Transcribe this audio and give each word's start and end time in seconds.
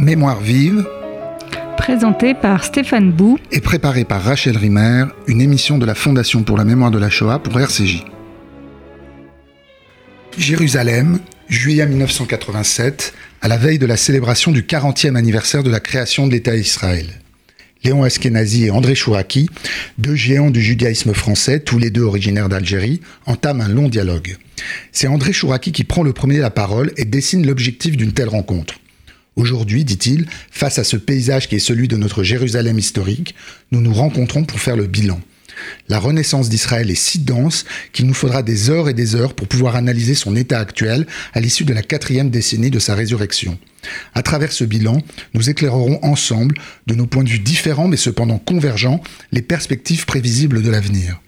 Mémoire 0.00 0.40
vive, 0.40 0.86
présenté 1.76 2.32
par 2.32 2.62
Stéphane 2.62 3.10
Bou 3.10 3.36
et 3.50 3.60
préparé 3.60 4.04
par 4.04 4.22
Rachel 4.22 4.56
Rimer, 4.56 5.06
une 5.26 5.40
émission 5.40 5.76
de 5.76 5.84
la 5.84 5.96
Fondation 5.96 6.44
pour 6.44 6.56
la 6.56 6.64
mémoire 6.64 6.92
de 6.92 6.98
la 6.98 7.10
Shoah 7.10 7.40
pour 7.40 7.58
RCJ. 7.58 8.04
Jérusalem, 10.38 11.18
juillet 11.48 11.84
1987, 11.84 13.12
à 13.42 13.48
la 13.48 13.56
veille 13.56 13.80
de 13.80 13.86
la 13.86 13.96
célébration 13.96 14.52
du 14.52 14.62
40e 14.62 15.16
anniversaire 15.16 15.64
de 15.64 15.70
la 15.70 15.80
création 15.80 16.28
de 16.28 16.32
l'État 16.32 16.54
d'Israël. 16.54 17.06
Léon 17.82 18.06
Eskenazi 18.06 18.66
et 18.66 18.70
André 18.70 18.94
Chouraki, 18.94 19.50
deux 19.98 20.14
géants 20.14 20.50
du 20.50 20.62
judaïsme 20.62 21.12
français, 21.12 21.58
tous 21.58 21.78
les 21.78 21.90
deux 21.90 22.02
originaires 22.02 22.48
d'Algérie, 22.48 23.00
entament 23.26 23.62
un 23.62 23.68
long 23.68 23.88
dialogue. 23.88 24.36
C'est 24.92 25.08
André 25.08 25.32
Chouraki 25.32 25.72
qui 25.72 25.82
prend 25.82 26.04
le 26.04 26.12
premier 26.12 26.38
la 26.38 26.50
parole 26.50 26.92
et 26.96 27.04
dessine 27.04 27.44
l'objectif 27.44 27.96
d'une 27.96 28.12
telle 28.12 28.28
rencontre. 28.28 28.74
Aujourd'hui, 29.38 29.84
dit-il, 29.84 30.26
face 30.50 30.80
à 30.80 30.84
ce 30.84 30.96
paysage 30.96 31.48
qui 31.48 31.54
est 31.54 31.60
celui 31.60 31.86
de 31.86 31.96
notre 31.96 32.24
Jérusalem 32.24 32.76
historique, 32.76 33.36
nous 33.70 33.80
nous 33.80 33.94
rencontrons 33.94 34.42
pour 34.42 34.58
faire 34.58 34.76
le 34.76 34.88
bilan. 34.88 35.20
La 35.88 36.00
renaissance 36.00 36.48
d'Israël 36.48 36.90
est 36.90 36.96
si 36.96 37.20
dense 37.20 37.64
qu'il 37.92 38.06
nous 38.06 38.14
faudra 38.14 38.42
des 38.42 38.68
heures 38.68 38.88
et 38.88 38.94
des 38.94 39.14
heures 39.14 39.34
pour 39.34 39.46
pouvoir 39.46 39.76
analyser 39.76 40.16
son 40.16 40.34
état 40.34 40.58
actuel 40.58 41.06
à 41.34 41.40
l'issue 41.40 41.64
de 41.64 41.72
la 41.72 41.82
quatrième 41.82 42.30
décennie 42.30 42.70
de 42.70 42.80
sa 42.80 42.96
résurrection. 42.96 43.56
À 44.12 44.24
travers 44.24 44.50
ce 44.50 44.64
bilan, 44.64 45.02
nous 45.34 45.48
éclairerons 45.48 46.00
ensemble, 46.02 46.56
de 46.88 46.96
nos 46.96 47.06
points 47.06 47.22
de 47.22 47.28
vue 47.28 47.38
différents 47.38 47.86
mais 47.86 47.96
cependant 47.96 48.38
convergents, 48.38 49.00
les 49.30 49.42
perspectives 49.42 50.04
prévisibles 50.04 50.62
de 50.64 50.70
l'avenir. 50.70 51.20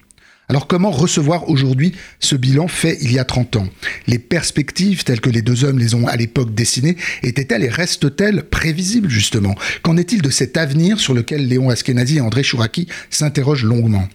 Alors 0.51 0.67
comment 0.67 0.91
recevoir 0.91 1.49
aujourd'hui 1.49 1.93
ce 2.19 2.35
bilan 2.35 2.67
fait 2.67 2.99
il 3.03 3.13
y 3.13 3.21
a 3.21 3.25
30 3.25 3.55
ans? 3.55 3.69
Les 4.09 4.19
perspectives 4.19 5.05
telles 5.05 5.21
que 5.21 5.31
les 5.31 5.43
deux 5.43 5.63
hommes 5.63 5.79
les 5.79 5.95
ont 5.95 6.09
à 6.09 6.17
l'époque 6.17 6.53
dessinées 6.57 6.97
étaient-elles 7.23 7.63
et 7.63 7.69
restent-elles 7.69 8.43
prévisibles 8.43 9.09
justement? 9.09 9.55
Qu'en 9.83 9.97
est-il 9.97 10.23
de 10.23 10.31
cet 10.31 10.57
avenir 10.57 10.99
sur 10.99 11.15
lequel 11.15 11.47
Léon 11.47 11.71
Askenazi 11.71 12.17
et 12.17 12.21
André 12.21 12.43
Chouraki 12.43 12.89
s'interrogent 13.11 13.63
longuement? 13.63 14.09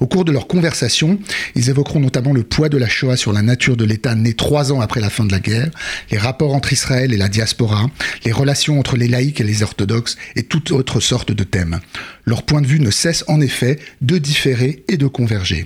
Au 0.00 0.08
cours 0.08 0.24
de 0.24 0.32
leur 0.32 0.48
conversation, 0.48 1.20
ils 1.54 1.70
évoqueront 1.70 2.00
notamment 2.00 2.32
le 2.32 2.42
poids 2.42 2.68
de 2.68 2.78
la 2.78 2.88
Shoah 2.88 3.16
sur 3.16 3.32
la 3.32 3.42
nature 3.42 3.76
de 3.76 3.84
l'État 3.84 4.16
né 4.16 4.34
trois 4.34 4.72
ans 4.72 4.80
après 4.80 5.00
la 5.00 5.10
fin 5.10 5.24
de 5.24 5.30
la 5.32 5.38
guerre, 5.38 5.70
les 6.10 6.18
rapports 6.18 6.54
entre 6.54 6.72
Israël 6.72 7.12
et 7.12 7.16
la 7.16 7.28
diaspora, 7.28 7.86
les 8.24 8.32
relations 8.32 8.80
entre 8.80 8.96
les 8.96 9.06
laïcs 9.06 9.40
et 9.40 9.44
les 9.44 9.62
orthodoxes 9.62 10.16
et 10.34 10.42
toute 10.42 10.72
autre 10.72 10.98
sorte 10.98 11.30
de 11.30 11.44
thèmes. 11.44 11.78
Leur 12.28 12.42
point 12.42 12.60
de 12.60 12.66
vue 12.66 12.80
ne 12.80 12.90
cesse 12.90 13.24
en 13.28 13.40
effet 13.40 13.78
de 14.00 14.18
différer 14.18 14.82
et 14.88 14.96
de 14.96 15.06
converger. 15.06 15.64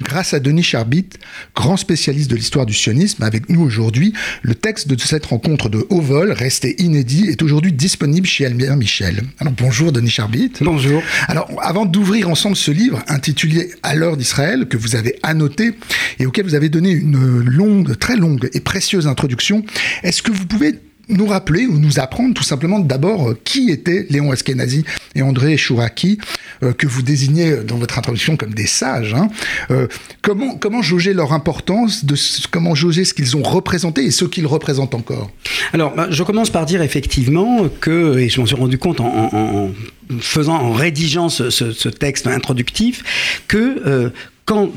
Grâce 0.00 0.32
à 0.32 0.38
Denis 0.38 0.62
Charbit, 0.62 1.08
grand 1.56 1.76
spécialiste 1.76 2.30
de 2.30 2.36
l'histoire 2.36 2.66
du 2.66 2.72
sionisme, 2.72 3.24
avec 3.24 3.48
nous 3.48 3.62
aujourd'hui, 3.62 4.12
le 4.42 4.54
texte 4.54 4.86
de 4.86 4.96
cette 5.00 5.26
rencontre 5.26 5.68
de 5.68 5.84
haut 5.90 6.00
vol, 6.00 6.30
resté 6.30 6.80
inédit, 6.80 7.26
est 7.28 7.42
aujourd'hui 7.42 7.72
disponible 7.72 8.28
chez 8.28 8.46
Albert 8.46 8.76
Michel. 8.76 9.24
Alors 9.40 9.54
bonjour 9.54 9.90
Denis 9.90 10.10
Charbit. 10.10 10.52
Bonjour. 10.60 11.02
Alors 11.26 11.50
avant 11.60 11.84
d'ouvrir 11.84 12.28
ensemble 12.28 12.54
ce 12.54 12.70
livre 12.70 13.02
intitulé 13.08 13.68
À 13.82 13.96
l'heure 13.96 14.16
d'Israël, 14.16 14.68
que 14.68 14.76
vous 14.76 14.94
avez 14.94 15.18
annoté 15.24 15.72
et 16.20 16.26
auquel 16.26 16.44
vous 16.44 16.54
avez 16.54 16.68
donné 16.68 16.92
une 16.92 17.40
longue, 17.40 17.98
très 17.98 18.14
longue 18.14 18.48
et 18.52 18.60
précieuse 18.60 19.08
introduction, 19.08 19.64
est-ce 20.04 20.22
que 20.22 20.30
vous 20.30 20.46
pouvez 20.46 20.78
nous 21.08 21.26
rappeler 21.26 21.66
ou 21.66 21.78
nous 21.78 21.98
apprendre 21.98 22.34
tout 22.34 22.42
simplement 22.42 22.78
d'abord 22.78 23.30
euh, 23.30 23.38
qui 23.44 23.70
étaient 23.70 24.06
Léon 24.10 24.32
Eskenazi 24.32 24.84
et 25.14 25.22
André 25.22 25.56
Chouraki, 25.56 26.18
euh, 26.62 26.72
que 26.72 26.86
vous 26.86 27.02
désignez 27.02 27.56
dans 27.56 27.76
votre 27.76 27.98
introduction 27.98 28.36
comme 28.36 28.54
des 28.54 28.66
sages. 28.66 29.14
Hein. 29.14 29.28
Euh, 29.70 29.86
comment, 30.22 30.56
comment 30.56 30.82
jauger 30.82 31.14
leur 31.14 31.32
importance, 31.32 32.04
comment 32.50 32.74
jauger 32.74 33.04
ce 33.04 33.14
qu'ils 33.14 33.36
ont 33.36 33.42
représenté 33.42 34.04
et 34.04 34.10
ce 34.10 34.24
qu'ils 34.24 34.46
représentent 34.46 34.94
encore? 34.94 35.30
Alors, 35.72 35.94
bah, 35.94 36.08
je 36.10 36.22
commence 36.22 36.50
par 36.50 36.66
dire 36.66 36.82
effectivement 36.82 37.68
que, 37.80 38.18
et 38.18 38.28
je 38.28 38.40
m'en 38.40 38.46
suis 38.46 38.56
rendu 38.56 38.78
compte 38.78 39.00
en, 39.00 39.70
faisant, 40.20 40.54
en 40.54 40.72
rédigeant 40.72 41.28
ce, 41.28 41.88
texte 41.88 42.26
introductif, 42.26 43.42
que 43.48 44.12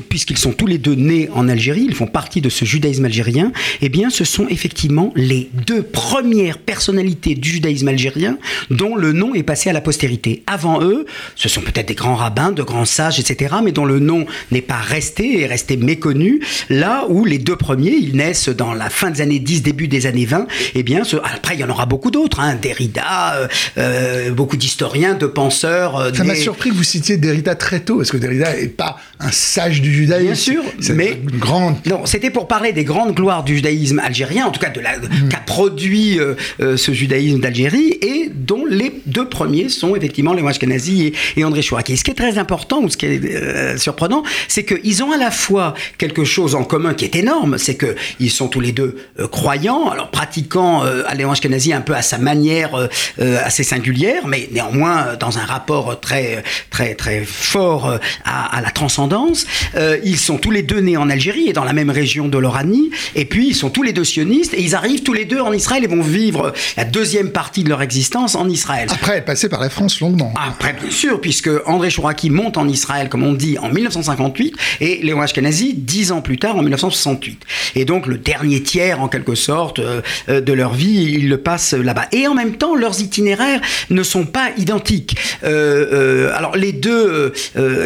puisqu'ils 0.08 0.38
sont 0.38 0.52
tous 0.52 0.66
les 0.66 0.78
deux 0.78 0.94
nés 0.94 1.28
en 1.34 1.48
Algérie, 1.48 1.86
ils 1.88 1.94
font 1.94 2.06
partie 2.06 2.40
de 2.40 2.48
ce 2.48 2.64
judaïsme 2.64 3.04
algérien, 3.04 3.52
eh 3.80 3.88
bien, 3.88 4.10
ce 4.10 4.24
sont 4.24 4.46
effectivement 4.48 5.12
les 5.16 5.50
deux 5.66 5.82
premières 5.82 6.58
personnalités 6.58 7.34
du 7.34 7.48
judaïsme 7.48 7.88
algérien 7.88 8.38
dont 8.70 8.96
le 8.96 9.12
nom 9.12 9.34
est 9.34 9.42
passé 9.42 9.70
à 9.70 9.72
la 9.72 9.80
postérité. 9.80 10.42
Avant 10.46 10.82
eux, 10.82 11.06
ce 11.36 11.48
sont 11.48 11.60
peut-être 11.60 11.88
des 11.88 11.94
grands 11.94 12.16
rabbins, 12.16 12.52
de 12.52 12.62
grands 12.62 12.84
sages, 12.84 13.18
etc., 13.18 13.56
mais 13.62 13.72
dont 13.72 13.84
le 13.84 13.98
nom 13.98 14.26
n'est 14.50 14.62
pas 14.62 14.76
resté, 14.76 15.40
est 15.40 15.46
resté 15.46 15.76
méconnu, 15.76 16.40
là 16.68 17.06
où 17.08 17.24
les 17.24 17.38
deux 17.38 17.56
premiers, 17.56 17.94
ils 17.94 18.16
naissent 18.16 18.48
dans 18.48 18.74
la 18.74 18.90
fin 18.90 19.10
des 19.10 19.20
années 19.20 19.38
10, 19.38 19.62
début 19.62 19.88
des 19.88 20.06
années 20.06 20.26
20, 20.26 20.46
eh 20.74 20.82
bien, 20.82 21.02
après, 21.24 21.54
il 21.54 21.60
y 21.60 21.64
en 21.64 21.70
aura 21.70 21.86
beaucoup 21.86 22.10
d'autres, 22.10 22.40
hein, 22.40 22.56
Derrida, 22.60 23.34
euh, 23.36 23.48
euh, 23.78 24.30
beaucoup 24.30 24.56
d'historiens, 24.56 25.14
de 25.14 25.26
penseurs. 25.26 25.96
Euh, 25.96 26.10
Ça 26.12 26.24
m'a 26.24 26.34
surpris 26.34 26.70
que 26.70 26.74
vous 26.74 26.82
citiez 26.82 27.16
Derrida 27.16 27.54
très 27.54 27.80
tôt, 27.80 27.96
parce 27.98 28.10
que 28.10 28.16
Derrida 28.16 28.54
n'est 28.54 28.68
pas 28.68 28.98
un 29.18 29.30
sage 29.30 29.61
du 29.68 29.92
judaïsme. 29.92 30.26
Bien 30.26 30.34
sûr, 30.34 30.62
mais 30.94 31.18
grande. 31.38 31.76
Non, 31.86 32.06
c'était 32.06 32.30
pour 32.30 32.48
parler 32.48 32.72
des 32.72 32.84
grandes 32.84 33.14
gloires 33.14 33.44
du 33.44 33.56
judaïsme 33.56 33.98
algérien, 33.98 34.46
en 34.46 34.50
tout 34.50 34.60
cas 34.60 34.70
de 34.70 34.80
la 34.80 34.98
mm. 34.98 35.28
qu'a 35.30 35.38
produit 35.38 36.18
euh, 36.18 36.34
euh, 36.60 36.76
ce 36.76 36.92
judaïsme 36.92 37.40
d'Algérie 37.40 37.98
et 38.00 38.30
dont 38.34 38.64
les 38.68 38.92
deux 39.06 39.28
premiers 39.28 39.68
sont 39.68 39.94
effectivement 39.96 40.32
les 40.32 40.46
Ashkenazi 40.46 41.06
et, 41.06 41.14
et 41.36 41.44
André 41.44 41.62
Chouraki. 41.62 41.96
Ce 41.96 42.04
qui 42.04 42.10
est 42.10 42.14
très 42.14 42.38
important 42.38 42.82
ou 42.82 42.88
ce 42.88 42.96
qui 42.96 43.06
est 43.06 43.24
euh, 43.24 43.76
surprenant, 43.76 44.22
c'est 44.48 44.64
qu'ils 44.64 45.02
ont 45.02 45.12
à 45.12 45.16
la 45.16 45.30
fois 45.30 45.74
quelque 45.98 46.24
chose 46.24 46.54
en 46.54 46.64
commun 46.64 46.94
qui 46.94 47.04
est 47.04 47.16
énorme, 47.16 47.58
c'est 47.58 47.76
que 47.76 47.94
ils 48.18 48.30
sont 48.30 48.48
tous 48.48 48.60
les 48.60 48.72
deux 48.72 48.96
croyants, 49.30 49.88
alors 49.88 50.10
pratiquant 50.10 50.82
Léon 51.14 51.32
Ashkenazi 51.32 51.72
un 51.72 51.80
peu 51.80 51.94
à 51.94 52.02
sa 52.02 52.18
manière 52.18 52.88
assez 53.18 53.62
singulière, 53.62 54.26
mais 54.26 54.48
néanmoins 54.52 55.16
dans 55.18 55.38
un 55.38 55.44
rapport 55.44 56.00
très 56.00 56.42
très 56.70 56.94
très 56.94 57.24
fort 57.24 57.98
à, 58.24 58.56
à 58.56 58.60
la 58.60 58.70
transcendance. 58.70 59.46
Euh, 59.74 59.98
ils 60.04 60.18
sont 60.18 60.38
tous 60.38 60.50
les 60.50 60.62
deux 60.62 60.80
nés 60.80 60.96
en 60.96 61.08
Algérie 61.10 61.48
et 61.48 61.52
dans 61.52 61.64
la 61.64 61.72
même 61.72 61.90
région 61.90 62.28
de 62.28 62.38
l'Oranie. 62.38 62.90
Et 63.14 63.24
puis, 63.24 63.48
ils 63.48 63.54
sont 63.54 63.70
tous 63.70 63.82
les 63.82 63.92
deux 63.92 64.04
sionistes 64.04 64.54
et 64.54 64.62
ils 64.62 64.74
arrivent 64.74 65.02
tous 65.02 65.12
les 65.12 65.24
deux 65.24 65.40
en 65.40 65.52
Israël 65.52 65.84
et 65.84 65.86
vont 65.86 66.02
vivre 66.02 66.52
la 66.76 66.84
deuxième 66.84 67.30
partie 67.30 67.64
de 67.64 67.68
leur 67.68 67.82
existence 67.82 68.34
en 68.34 68.48
Israël. 68.48 68.88
Après 68.92 69.18
être 69.18 69.24
passé 69.24 69.48
par 69.48 69.60
la 69.60 69.70
France 69.70 70.00
longuement. 70.00 70.32
Après, 70.36 70.72
bien 70.72 70.90
sûr, 70.90 71.20
puisque 71.20 71.50
André 71.66 71.90
Chouraki 71.90 72.30
monte 72.30 72.56
en 72.56 72.68
Israël, 72.68 73.08
comme 73.08 73.22
on 73.22 73.32
dit, 73.32 73.58
en 73.58 73.68
1958 73.68 74.54
et 74.80 75.00
Léon 75.02 75.20
Ashkenazi 75.20 75.74
dix 75.74 76.12
ans 76.12 76.20
plus 76.20 76.38
tard, 76.38 76.56
en 76.56 76.62
1968. 76.62 77.42
Et 77.76 77.84
donc, 77.84 78.06
le 78.06 78.18
dernier 78.18 78.62
tiers, 78.62 79.00
en 79.00 79.08
quelque 79.08 79.34
sorte, 79.34 79.78
euh, 79.78 80.00
euh, 80.28 80.40
de 80.40 80.52
leur 80.52 80.74
vie, 80.74 81.14
ils 81.18 81.28
le 81.28 81.38
passent 81.38 81.74
là-bas. 81.74 82.06
Et 82.12 82.26
en 82.26 82.34
même 82.34 82.56
temps, 82.56 82.74
leurs 82.74 83.00
itinéraires 83.00 83.60
ne 83.90 84.02
sont 84.02 84.26
pas 84.26 84.50
identiques. 84.56 85.16
alors, 85.42 86.56
les 86.56 86.72
deux 86.72 87.32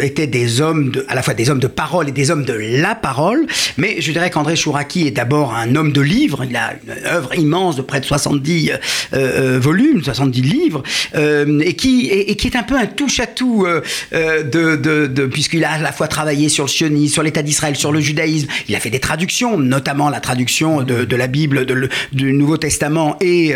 étaient 0.02 0.26
des 0.26 0.60
hommes, 0.60 0.90
de, 0.90 1.04
à 1.08 1.14
la 1.14 1.22
fois 1.22 1.34
des 1.34 1.45
hommes 1.50 1.60
de 1.60 1.66
parole 1.66 2.08
et 2.08 2.12
des 2.12 2.30
hommes 2.30 2.44
de 2.44 2.54
la 2.54 2.94
parole, 2.94 3.46
mais 3.76 4.00
je 4.00 4.12
dirais 4.12 4.30
qu'André 4.30 4.56
Chouraki 4.56 5.06
est 5.06 5.10
d'abord 5.10 5.54
un 5.54 5.74
homme 5.74 5.92
de 5.92 6.00
livres, 6.00 6.44
il 6.48 6.56
a 6.56 6.74
une 6.84 7.06
œuvre 7.06 7.34
immense 7.34 7.76
de 7.76 7.82
près 7.82 8.00
de 8.00 8.04
70 8.04 8.70
euh, 8.70 8.76
euh, 9.14 9.58
volumes, 9.60 10.02
70 10.02 10.42
livres, 10.42 10.82
euh, 11.14 11.60
et, 11.60 11.74
qui, 11.74 12.08
est 12.08 12.56
un 12.56 12.62
peu 12.62 12.76
un 12.76 12.86
touche-à-tout 12.86 13.66
de, 14.12 15.06
de, 15.06 15.26
puisqu'il 15.26 15.64
a 15.64 15.72
à 15.72 15.78
la 15.78 15.92
fois 15.92 16.08
travaillé 16.08 16.48
sur 16.48 16.64
le 16.64 16.70
sionisme, 16.70 17.12
sur 17.12 17.22
l'État 17.22 17.42
d'Israël, 17.42 17.76
sur 17.76 17.92
le 17.92 18.00
judaïsme, 18.00 18.48
il 18.68 18.76
a 18.76 18.80
fait 18.80 18.90
des 18.90 19.00
traductions, 19.00 19.58
notamment 19.58 20.08
la 20.10 20.20
traduction 20.20 20.82
de, 20.82 21.16
la 21.16 21.26
Bible, 21.26 21.66
du 22.12 22.32
Nouveau 22.32 22.56
Testament 22.56 23.16
et, 23.20 23.54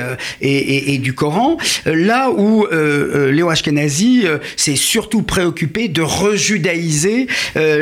du 0.99 1.12
Coran, 1.15 1.57
là 1.87 2.31
où 2.31 2.67
Léo 2.71 3.49
Ashkenazi 3.51 4.25
s'est 4.57 4.77
surtout 4.77 5.22
préoccupé 5.22 5.89
de 5.89 6.03
rejudaïser 6.03 7.27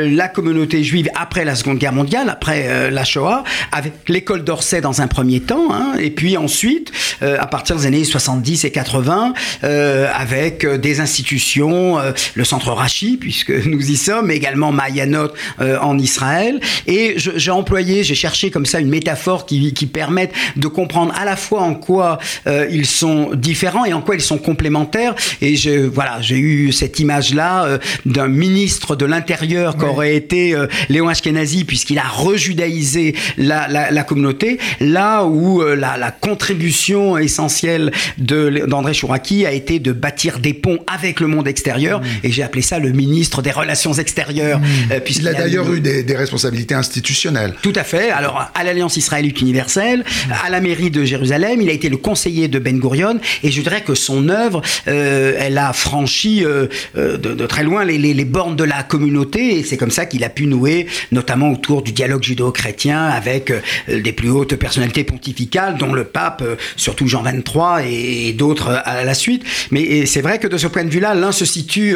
la 0.05 0.27
communauté 0.27 0.83
juive 0.83 1.09
après 1.15 1.45
la 1.45 1.55
Seconde 1.55 1.77
Guerre 1.77 1.93
mondiale, 1.93 2.29
après 2.29 2.65
euh, 2.67 2.89
la 2.89 3.03
Shoah, 3.03 3.43
avec 3.71 3.93
l'école 4.07 4.43
d'Orsay 4.43 4.81
dans 4.81 5.01
un 5.01 5.07
premier 5.07 5.39
temps, 5.39 5.73
hein, 5.73 5.93
et 5.99 6.11
puis 6.11 6.37
ensuite, 6.37 6.91
euh, 7.21 7.37
à 7.39 7.47
partir 7.47 7.75
des 7.75 7.85
années 7.85 8.03
70 8.03 8.65
et 8.65 8.71
80, 8.71 9.33
euh, 9.63 10.07
avec 10.15 10.65
des 10.65 10.99
institutions, 10.99 11.97
le 12.35 12.43
centre 12.43 12.71
Rachi, 12.71 13.17
puisque 13.19 13.51
nous 13.51 13.91
y 13.91 13.97
sommes, 13.97 14.31
également 14.31 14.71
Mayanot 14.71 15.29
en 15.59 15.97
Israël. 15.97 16.59
Et 16.87 17.15
j'ai 17.17 17.51
employé, 17.51 18.03
j'ai 18.03 18.15
cherché 18.15 18.51
comme 18.51 18.65
ça 18.65 18.79
une 18.79 18.89
métaphore 18.89 19.45
qui, 19.45 19.73
qui 19.73 19.85
permette 19.85 20.31
de 20.55 20.67
comprendre 20.67 21.13
à 21.17 21.25
la 21.25 21.35
fois 21.35 21.61
en 21.61 21.75
quoi 21.75 22.19
ils 22.47 22.85
sont 22.85 23.31
différents 23.33 23.85
et 23.85 23.93
en 23.93 24.01
quoi 24.01 24.15
ils 24.15 24.21
sont 24.21 24.37
complémentaires. 24.37 25.15
Et 25.41 25.55
je, 25.55 25.85
voilà, 25.87 26.21
j'ai 26.21 26.37
eu 26.37 26.71
cette 26.71 26.99
image-là 26.99 27.79
d'un 28.05 28.27
ministre 28.27 28.95
de 28.95 29.05
l'Intérieur 29.05 29.75
aurait 29.89 30.15
été 30.15 30.55
Léon 30.89 31.07
Ashkenazi, 31.07 31.65
puisqu'il 31.65 31.99
a 31.99 32.07
rejudaïsé 32.07 33.15
la, 33.37 33.67
la, 33.67 34.03
communauté, 34.03 34.59
là 34.79 35.25
où 35.25 35.61
la, 35.61 35.97
la, 35.97 36.11
contribution 36.11 37.17
essentielle 37.17 37.91
d'André 38.17 38.93
Chouraki 38.93 39.45
a 39.45 39.51
été 39.51 39.79
de 39.79 39.91
bâtir 39.91 40.39
des 40.39 40.53
ponts 40.53 40.79
avec 40.87 41.19
le 41.19 41.27
monde 41.27 41.47
extérieur, 41.47 42.01
mmh. 42.01 42.05
et 42.23 42.31
j'ai 42.31 42.43
appelé 42.43 42.61
ça 42.61 42.79
le 42.79 42.91
ministre 42.91 43.41
des 43.41 43.51
Relations 43.51 43.93
extérieures. 43.93 44.59
Mmh. 44.59 44.99
puisqu'il 45.03 45.27
a, 45.27 45.33
d'ailleurs 45.33 45.71
eu 45.71 45.79
des, 45.79 46.03
des, 46.03 46.15
responsabilités 46.15 46.75
institutionnelles. 46.75 47.53
Tout 47.61 47.73
à 47.75 47.83
fait. 47.83 48.09
Alors, 48.09 48.49
à 48.53 48.63
l'Alliance 48.63 48.97
israélite 48.97 49.41
universelle, 49.41 50.03
à 50.43 50.49
la 50.49 50.61
mairie 50.61 50.91
de 50.91 51.03
Jérusalem, 51.03 51.61
il 51.61 51.69
a 51.69 51.73
été 51.73 51.89
le 51.89 51.97
conseiller 51.97 52.47
de 52.47 52.59
Ben 52.59 52.79
Gurion, 52.79 53.19
et 53.43 53.51
je 53.51 53.61
dirais 53.61 53.81
que 53.81 53.95
son 53.95 54.29
œuvre, 54.29 54.61
euh, 54.87 55.35
elle 55.37 55.57
a 55.57 55.73
franchi 55.73 56.43
euh, 56.45 56.67
euh, 56.97 57.17
de, 57.17 57.45
très 57.45 57.63
loin 57.63 57.85
les, 57.85 57.97
les, 57.97 58.25
bornes 58.25 58.55
de 58.55 58.63
la 58.63 58.83
communauté, 58.83 59.59
et 59.59 59.63
c'est 59.63 59.77
comme 59.79 59.91
ça 59.91 60.05
qu'il 60.05 60.23
a 60.23 60.29
pu 60.29 60.45
nouer, 60.45 60.87
notamment 61.11 61.51
autour 61.51 61.81
du 61.81 61.91
dialogue 61.91 62.23
judéo-chrétien 62.23 63.05
avec 63.05 63.51
des 63.87 64.13
plus 64.13 64.29
hautes 64.29 64.55
personnalités 64.55 65.03
pontificales, 65.03 65.77
dont 65.77 65.93
le 65.93 66.03
pape, 66.03 66.43
surtout 66.75 67.07
Jean 67.07 67.23
XXIII 67.23 68.27
et, 68.27 68.33
d'autres 68.33 68.81
à 68.85 69.03
la 69.03 69.13
suite. 69.13 69.43
Mais 69.71 70.05
c'est 70.05 70.21
vrai 70.21 70.39
que 70.39 70.47
de 70.47 70.57
ce 70.57 70.67
point 70.67 70.83
de 70.83 70.89
vue-là, 70.89 71.15
l'un 71.15 71.31
se 71.31 71.45
situe 71.45 71.95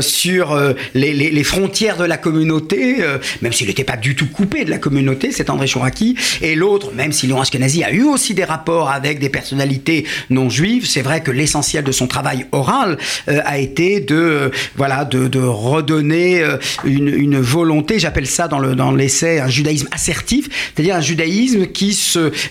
sur 0.00 0.58
les, 0.94 1.44
frontières 1.44 1.96
de 1.96 2.04
la 2.04 2.16
communauté, 2.16 2.96
même 3.42 3.52
s'il 3.52 3.68
n'était 3.68 3.84
pas 3.84 3.96
du 3.96 4.14
tout 4.16 4.26
coupé 4.26 4.64
de 4.64 4.70
la 4.70 4.78
communauté, 4.78 5.30
c'est 5.32 5.50
André 5.50 5.66
Chouraki, 5.66 6.16
et 6.42 6.54
l'autre, 6.54 6.92
même 6.94 7.12
si 7.12 7.26
Léon 7.26 7.40
Ashkenazi 7.40 7.84
a 7.84 7.92
eu 7.92 8.02
aussi 8.02 8.34
des 8.34 8.44
rapports 8.44 8.90
avec 8.90 9.18
des 9.18 9.28
personnalités 9.28 10.06
non 10.30 10.48
juives, 10.48 10.86
c'est 10.86 11.02
vrai 11.02 11.22
que 11.22 11.30
l'essentiel 11.30 11.84
de 11.84 11.92
son 11.92 12.06
travail 12.06 12.46
oral 12.52 12.98
euh, 13.28 13.40
a 13.44 13.58
été 13.58 14.00
de, 14.00 14.14
euh, 14.14 14.50
voilà, 14.76 15.04
de, 15.04 15.28
de 15.28 15.40
redonner 15.40 16.42
euh, 16.42 16.56
une, 16.84 17.08
une, 17.18 17.40
volonté, 17.40 17.98
j'appelle 17.98 18.26
ça 18.26 18.48
dans, 18.48 18.58
le, 18.58 18.74
dans 18.74 18.92
l'essai 18.92 19.40
un 19.40 19.48
judaïsme 19.48 19.88
assertif, 19.92 20.48
c'est-à-dire 20.74 20.96
un 20.96 21.00
judaïsme 21.00 21.66
qui 21.66 21.98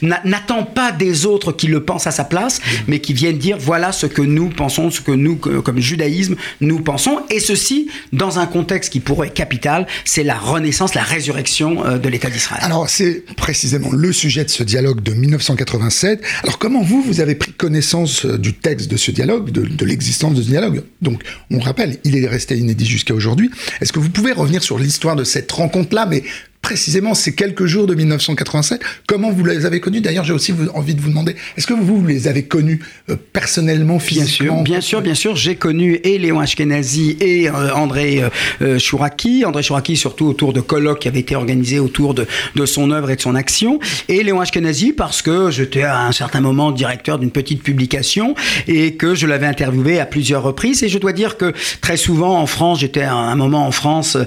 n'attend 0.01 0.63
pas 0.63 0.91
des 0.91 1.25
autres 1.25 1.51
qui 1.51 1.67
le 1.67 1.83
pensent 1.83 2.07
à 2.07 2.11
sa 2.11 2.23
place, 2.23 2.59
mais 2.87 2.99
qui 2.99 3.13
viennent 3.13 3.37
dire 3.37 3.57
voilà 3.59 3.91
ce 3.91 4.05
que 4.05 4.21
nous 4.21 4.49
pensons, 4.49 4.91
ce 4.91 5.01
que 5.01 5.11
nous, 5.11 5.35
comme 5.35 5.79
judaïsme, 5.79 6.35
nous 6.61 6.79
pensons, 6.79 7.19
et 7.29 7.39
ceci 7.39 7.89
dans 8.13 8.39
un 8.39 8.45
contexte 8.45 8.91
qui 8.91 8.99
pourrait 8.99 9.27
être 9.27 9.33
capital, 9.33 9.87
c'est 10.05 10.23
la 10.23 10.37
renaissance, 10.37 10.93
la 10.93 11.03
résurrection 11.03 11.97
de 11.97 12.09
l'État 12.09 12.29
d'Israël. 12.29 12.63
Alors 12.63 12.89
c'est 12.89 13.23
précisément 13.35 13.91
le 13.91 14.11
sujet 14.11 14.43
de 14.43 14.49
ce 14.49 14.63
dialogue 14.63 15.01
de 15.01 15.13
1987. 15.13 16.21
Alors 16.43 16.59
comment 16.59 16.81
vous, 16.81 17.01
vous 17.01 17.21
avez 17.21 17.35
pris 17.35 17.53
connaissance 17.53 18.25
du 18.25 18.53
texte 18.53 18.89
de 18.89 18.97
ce 18.97 19.11
dialogue, 19.11 19.51
de, 19.51 19.61
de 19.61 19.85
l'existence 19.85 20.33
de 20.35 20.41
ce 20.41 20.47
dialogue? 20.47 20.83
Donc 21.01 21.23
on 21.51 21.59
rappelle, 21.59 21.97
il 22.03 22.17
est 22.17 22.27
resté 22.27 22.57
inédit 22.57 22.85
jusqu'à 22.85 23.13
aujourd'hui. 23.13 23.49
Est-ce 23.81 23.93
que 23.93 23.99
vous 23.99 24.09
pouvez 24.09 24.31
revenir 24.31 24.56
sur 24.61 24.79
l'histoire 24.79 25.15
de 25.15 25.23
cette 25.23 25.51
rencontre-là, 25.51 26.05
mais 26.05 26.23
précisément 26.67 27.13
ces 27.13 27.33
quelques 27.33 27.65
jours 27.65 27.87
de 27.87 27.95
1987. 27.95 28.81
Comment 29.07 29.31
vous 29.31 29.45
les 29.45 29.65
avez 29.65 29.79
connus? 29.79 30.01
D'ailleurs, 30.01 30.25
j'ai 30.25 30.33
aussi 30.33 30.53
envie 30.73 30.95
de 30.95 30.99
vous 30.99 31.07
demander, 31.07 31.33
est-ce 31.57 31.65
que 31.65 31.73
vous, 31.73 32.05
les 32.05 32.27
avez 32.27 32.43
connus 32.43 32.81
euh, 33.09 33.15
personnellement, 33.31 33.99
physiquement? 33.99 34.63
Bien 34.63 34.81
sûr, 34.81 35.01
bien 35.01 35.15
sûr, 35.15 35.37
J'ai 35.37 35.55
connu 35.55 36.01
et 36.03 36.17
Léon 36.17 36.41
Ashkenazi 36.41 37.15
et 37.21 37.47
euh, 37.47 37.73
André 37.73 38.21
euh, 38.61 38.79
Chouraki. 38.79 39.45
André 39.45 39.63
Chouraki, 39.63 39.95
surtout 39.95 40.25
autour 40.25 40.51
de 40.51 40.59
colloques 40.59 40.99
qui 40.99 41.07
avaient 41.07 41.21
été 41.21 41.37
organisés 41.37 41.79
autour 41.79 42.13
de, 42.13 42.27
de 42.57 42.65
son 42.65 42.91
œuvre 42.91 43.11
et 43.11 43.15
de 43.15 43.21
son 43.21 43.35
action. 43.35 43.79
Et 44.09 44.21
Léon 44.21 44.41
Ashkenazi 44.41 44.91
parce 44.91 45.21
que 45.21 45.49
j'étais 45.49 45.83
à 45.83 46.05
un 46.05 46.11
certain 46.11 46.41
moment 46.41 46.73
directeur 46.73 47.17
d'une 47.17 47.31
petite 47.31 47.63
publication 47.63 48.35
et 48.67 48.95
que 48.95 49.15
je 49.15 49.25
l'avais 49.25 49.47
interviewé 49.47 50.01
à 50.01 50.05
plusieurs 50.05 50.43
reprises. 50.43 50.83
Et 50.83 50.89
je 50.89 50.97
dois 50.97 51.13
dire 51.13 51.37
que 51.37 51.53
très 51.79 51.95
souvent 51.95 52.41
en 52.41 52.45
France, 52.45 52.81
j'étais 52.81 53.03
à 53.03 53.13
un 53.13 53.37
moment 53.37 53.65
en 53.65 53.71
France 53.71 54.17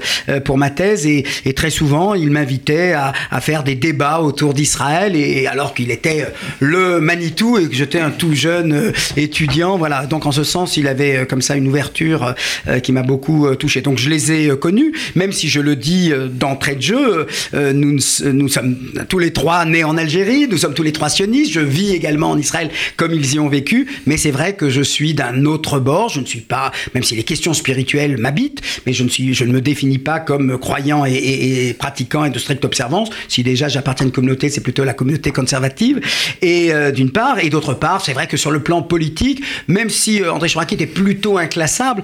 pour 0.46 0.56
ma 0.56 0.70
thèse 0.70 1.04
et, 1.06 1.26
et 1.44 1.52
très 1.52 1.68
souvent, 1.68 2.14
il 2.14 2.29
m'invitait 2.30 2.92
à, 2.92 3.12
faire 3.40 3.62
des 3.62 3.74
débats 3.74 4.20
autour 4.20 4.54
d'Israël, 4.54 5.16
et 5.16 5.46
alors 5.46 5.74
qu'il 5.74 5.90
était 5.90 6.26
le 6.60 7.00
Manitou 7.00 7.58
et 7.58 7.68
que 7.68 7.74
j'étais 7.74 8.00
un 8.00 8.10
tout 8.10 8.34
jeune 8.34 8.72
euh, 8.72 8.92
étudiant. 9.16 9.78
Voilà. 9.78 10.06
Donc 10.06 10.26
en 10.26 10.32
ce 10.32 10.44
sens, 10.44 10.76
il 10.76 10.88
avait 10.88 11.18
euh, 11.18 11.24
comme 11.24 11.42
ça 11.42 11.56
une 11.56 11.68
ouverture 11.68 12.34
euh, 12.68 12.80
qui 12.80 12.92
m'a 12.92 13.02
beaucoup 13.02 13.54
touché. 13.56 13.80
Donc 13.80 13.98
je 13.98 14.10
les 14.10 14.32
ai 14.32 14.56
connus, 14.58 14.92
même 15.14 15.32
si 15.32 15.48
je 15.48 15.60
le 15.60 15.76
dis 15.76 16.12
d'entrée 16.32 16.76
de 16.76 16.82
jeu, 16.82 17.26
nous, 17.52 17.98
nous 18.32 18.48
sommes 18.48 18.76
tous 19.08 19.18
les 19.18 19.32
trois 19.32 19.64
nés 19.64 19.84
en 19.84 19.96
Algérie, 19.96 20.46
nous 20.50 20.58
sommes 20.58 20.74
tous 20.74 20.82
les 20.82 20.92
trois 20.92 21.08
sionistes, 21.08 21.52
je 21.52 21.60
vis 21.60 21.92
également 21.92 22.30
en 22.30 22.38
Israël 22.38 22.70
comme 22.96 23.14
ils 23.14 23.34
y 23.34 23.38
ont 23.38 23.48
vécu, 23.48 23.86
mais 24.06 24.16
c'est 24.16 24.30
vrai 24.30 24.54
que 24.54 24.68
je 24.68 24.82
suis 24.82 25.14
d'un 25.14 25.44
autre 25.44 25.78
bord, 25.78 26.08
je 26.08 26.20
ne 26.20 26.26
suis 26.26 26.40
pas, 26.40 26.72
même 26.94 27.02
si 27.02 27.16
les 27.16 27.22
questions 27.22 27.54
spirituelles 27.54 28.18
m'habitent, 28.18 28.60
mais 28.86 28.92
je 28.92 29.04
ne, 29.04 29.08
suis, 29.08 29.34
je 29.34 29.44
ne 29.44 29.52
me 29.52 29.60
définis 29.60 29.98
pas 29.98 30.20
comme 30.20 30.58
croyant 30.58 31.04
et, 31.04 31.14
et 31.14 31.74
pratiquant 31.74 32.09
et 32.24 32.30
de 32.30 32.38
stricte 32.38 32.64
observance. 32.64 33.10
Si 33.28 33.42
déjà 33.42 33.68
j'appartiens 33.68 34.06
à 34.06 34.08
une 34.08 34.12
communauté, 34.12 34.48
c'est 34.48 34.60
plutôt 34.60 34.84
la 34.84 34.94
communauté 34.94 35.30
conservative. 35.30 36.00
Et 36.42 36.72
euh, 36.72 36.90
d'une 36.90 37.10
part, 37.10 37.38
et 37.38 37.50
d'autre 37.50 37.74
part, 37.74 38.04
c'est 38.04 38.12
vrai 38.12 38.26
que 38.26 38.36
sur 38.36 38.50
le 38.50 38.60
plan 38.60 38.82
politique, 38.82 39.42
même 39.68 39.90
si 39.90 40.22
euh, 40.22 40.32
André 40.32 40.48
Chouraki 40.48 40.74
était 40.74 40.86
plutôt 40.86 41.38
inclassable, 41.38 42.02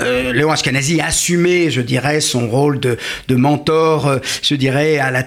euh, 0.00 0.32
Léon 0.32 0.50
Ashkenazi 0.50 1.00
a 1.00 1.06
assumé, 1.06 1.70
je 1.70 1.80
dirais, 1.80 2.20
son 2.20 2.48
rôle 2.48 2.80
de, 2.80 2.98
de 3.28 3.34
mentor, 3.36 4.18
je 4.42 4.54
dirais, 4.54 4.98
à 4.98 5.10
la, 5.10 5.24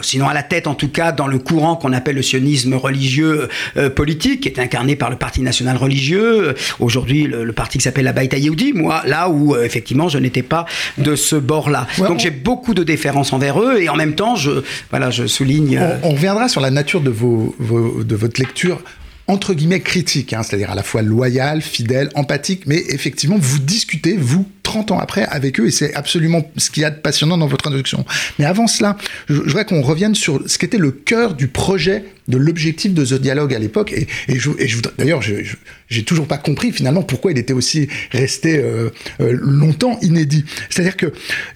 sinon 0.00 0.28
à 0.28 0.34
la 0.34 0.42
tête 0.42 0.66
en 0.66 0.74
tout 0.74 0.88
cas, 0.88 1.12
dans 1.12 1.26
le 1.26 1.38
courant 1.38 1.76
qu'on 1.76 1.92
appelle 1.92 2.16
le 2.16 2.22
sionisme 2.22 2.74
religieux 2.74 3.48
politique, 3.94 4.40
qui 4.42 4.48
est 4.48 4.58
incarné 4.58 4.96
par 4.96 5.10
le 5.10 5.16
Parti 5.16 5.40
national 5.40 5.76
religieux, 5.76 6.54
aujourd'hui 6.80 7.24
le, 7.24 7.52
parti 7.52 7.78
qui 7.78 7.84
s'appelle 7.84 8.04
la 8.04 8.12
Baïta 8.12 8.38
Yehudi, 8.38 8.72
moi, 8.72 9.02
là 9.06 9.28
où 9.28 9.56
effectivement 9.56 10.08
je 10.08 10.18
n'étais 10.18 10.42
pas 10.42 10.66
de 10.96 11.16
ce 11.16 11.36
bord-là. 11.36 11.86
Donc 11.98 12.18
j'ai 12.18 12.30
beaucoup 12.30 12.74
de 12.74 12.82
déférence 12.82 13.32
envers 13.32 13.60
eux 13.60 13.67
et 13.76 13.88
en 13.88 13.96
même 13.96 14.14
temps, 14.14 14.36
je, 14.36 14.62
voilà, 14.90 15.10
je 15.10 15.26
souligne. 15.26 15.80
On, 16.02 16.10
reviendra 16.10 16.48
sur 16.48 16.60
la 16.60 16.70
nature 16.70 17.00
de, 17.00 17.10
vos, 17.10 17.54
de 17.60 18.16
votre 18.16 18.40
lecture 18.40 18.82
entre 19.28 19.52
guillemets 19.52 19.80
critique, 19.80 20.32
hein, 20.32 20.42
c'est-à-dire 20.42 20.70
à 20.70 20.74
la 20.74 20.82
fois 20.82 21.02
loyal, 21.02 21.60
fidèle, 21.60 22.08
empathique, 22.14 22.62
mais 22.66 22.82
effectivement, 22.88 23.36
vous 23.38 23.58
discutez, 23.58 24.16
vous, 24.16 24.48
30 24.68 24.90
ans 24.90 24.98
après, 24.98 25.24
avec 25.24 25.58
eux, 25.60 25.68
et 25.68 25.70
c'est 25.70 25.94
absolument 25.94 26.42
ce 26.58 26.70
qu'il 26.70 26.82
y 26.82 26.84
a 26.84 26.90
de 26.90 26.96
passionnant 26.96 27.38
dans 27.38 27.46
votre 27.46 27.66
introduction. 27.66 28.04
Mais 28.38 28.44
avant 28.44 28.66
cela, 28.66 28.98
je, 29.26 29.32
voudrais 29.32 29.64
qu'on 29.64 29.80
revienne 29.80 30.14
sur 30.14 30.42
ce 30.46 30.58
qu'était 30.58 30.76
le 30.76 30.90
cœur 30.90 31.32
du 31.32 31.48
projet 31.48 32.04
de 32.28 32.36
l'objectif 32.36 32.92
de 32.92 33.04
ce 33.06 33.14
dialogue 33.14 33.54
à 33.54 33.58
l'époque. 33.58 33.92
Et, 33.92 34.06
et, 34.28 34.38
je, 34.38 34.50
et 34.58 34.68
d'ailleurs, 34.98 35.22
j'ai 35.22 36.02
toujours 36.02 36.26
pas 36.26 36.36
compris 36.36 36.70
finalement 36.70 37.02
pourquoi 37.02 37.32
il 37.32 37.38
était 37.38 37.54
aussi 37.54 37.88
resté 38.10 38.58
euh, 38.58 38.90
euh, 39.20 39.38
longtemps 39.40 39.98
inédit. 40.02 40.44
C'est-à-dire 40.68 40.98
que 40.98 41.06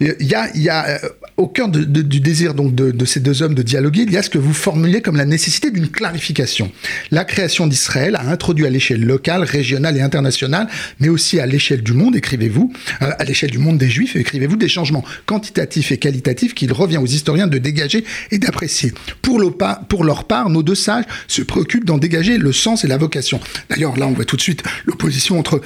il 0.01 0.27
y 0.27 0.35
a, 0.35 0.49
y 0.57 0.71
euh, 0.71 1.09
au 1.37 1.47
cœur 1.47 1.69
du 1.69 2.21
désir 2.21 2.55
donc 2.55 2.75
de, 2.75 2.91
de, 2.91 3.05
ces 3.05 3.21
deux 3.21 3.43
hommes 3.43 3.55
de 3.55 3.63
dialoguer, 3.63 4.03
il 4.03 4.13
y 4.13 4.17
a 4.17 4.23
ce 4.23 4.31
que 4.31 4.39
vous 4.39 4.53
formulez 4.53 5.03
comme 5.03 5.17
la 5.17 5.25
nécessité 5.25 5.71
d'une 5.71 5.89
clarification. 5.89 6.71
La 7.11 7.25
création 7.25 7.67
d'Israël 7.67 8.17
a 8.17 8.29
introduit 8.29 8.67
à 8.67 8.71
l'échelle 8.71 9.05
locale, 9.05 9.43
régionale 9.43 9.97
et 9.97 10.01
internationale, 10.01 10.69
mais 11.01 11.09
aussi 11.09 11.41
à 11.41 11.47
l'échelle 11.47 11.83
du 11.83 11.93
monde, 11.93 12.17
écrivez-vous, 12.17 12.73
à 13.03 13.25
l'échelle 13.25 13.51
du 13.51 13.59
monde 13.59 13.79
des 13.79 13.89
Juifs, 13.89 14.17
écrivez-vous 14.17 14.57
des 14.57 14.69
changements 14.69 15.05
quantitatifs 15.27 15.93
et 15.93 15.99
qualitatifs 15.99 16.55
qu'il 16.55 16.73
revient 16.73 16.99
aux 16.99 17.07
historiens 17.07 17.47
de 17.47 17.59
dégager 17.59 18.05
et 18.31 18.39
d'apprécier. 18.39 18.93
Pour, 19.21 19.39
leur 20.05 20.25
part, 20.25 20.51
nos 20.51 20.63
deux 20.63 20.75
sages 20.75 21.05
se 21.29 21.43
préoccupent 21.43 21.85
d'en 21.85 21.99
dégager 21.99 22.39
le 22.39 22.53
sens 22.53 22.85
et 22.85 22.89
la 22.89 22.97
vocation. 22.97 23.41
D'ailleurs, 23.71 23.97
là, 23.97 24.07
on 24.07 24.13
voit 24.13 24.25
tout 24.25 24.37
de 24.37 24.43
suite 24.43 24.63
l'opposition 24.85 25.39
entre 25.39 25.61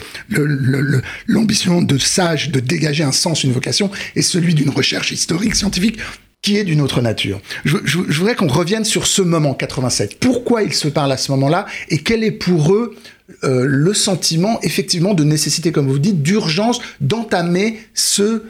l'ambition 1.27 1.83
de 1.83 1.99
sage 1.99 2.51
de 2.51 2.61
dégager 2.61 3.05
un 3.05 3.13
sens, 3.13 3.45
une 3.45 3.53
vocation, 3.53 3.91
et 4.15 4.23
celui 4.23 4.55
d'une 4.55 4.71
recherche 4.71 5.13
historique, 5.13 5.55
scientifique, 5.55 5.99
qui 6.43 6.57
est 6.57 6.65
d'une 6.65 6.81
autre 6.81 7.01
nature. 7.01 7.41
Je, 7.65 7.99
voudrais 7.99 8.37
qu'on 8.37 8.47
revienne 8.47 8.85
sur 8.85 9.07
ce 9.07 9.23
moment 9.23 9.55
87. 9.55 10.21
Pourquoi 10.21 10.63
ils 10.63 10.75
se 10.75 10.89
parlent 10.89 11.13
à 11.13 11.17
ce 11.17 11.33
moment-là 11.33 11.67
et 11.89 11.99
quel 11.99 12.23
est 12.23 12.31
pour 12.31 12.73
eux 12.73 12.95
euh, 13.43 13.65
le 13.67 13.95
sentiment 13.95 14.61
effectivement 14.63 15.15
de 15.15 15.25
nécessité, 15.25 15.73
comme 15.73 15.89
vous 15.89 15.99
dites, 15.99 16.23
d'urgence 16.23 16.81
d'entamer 17.01 17.81
ce 17.95 18.45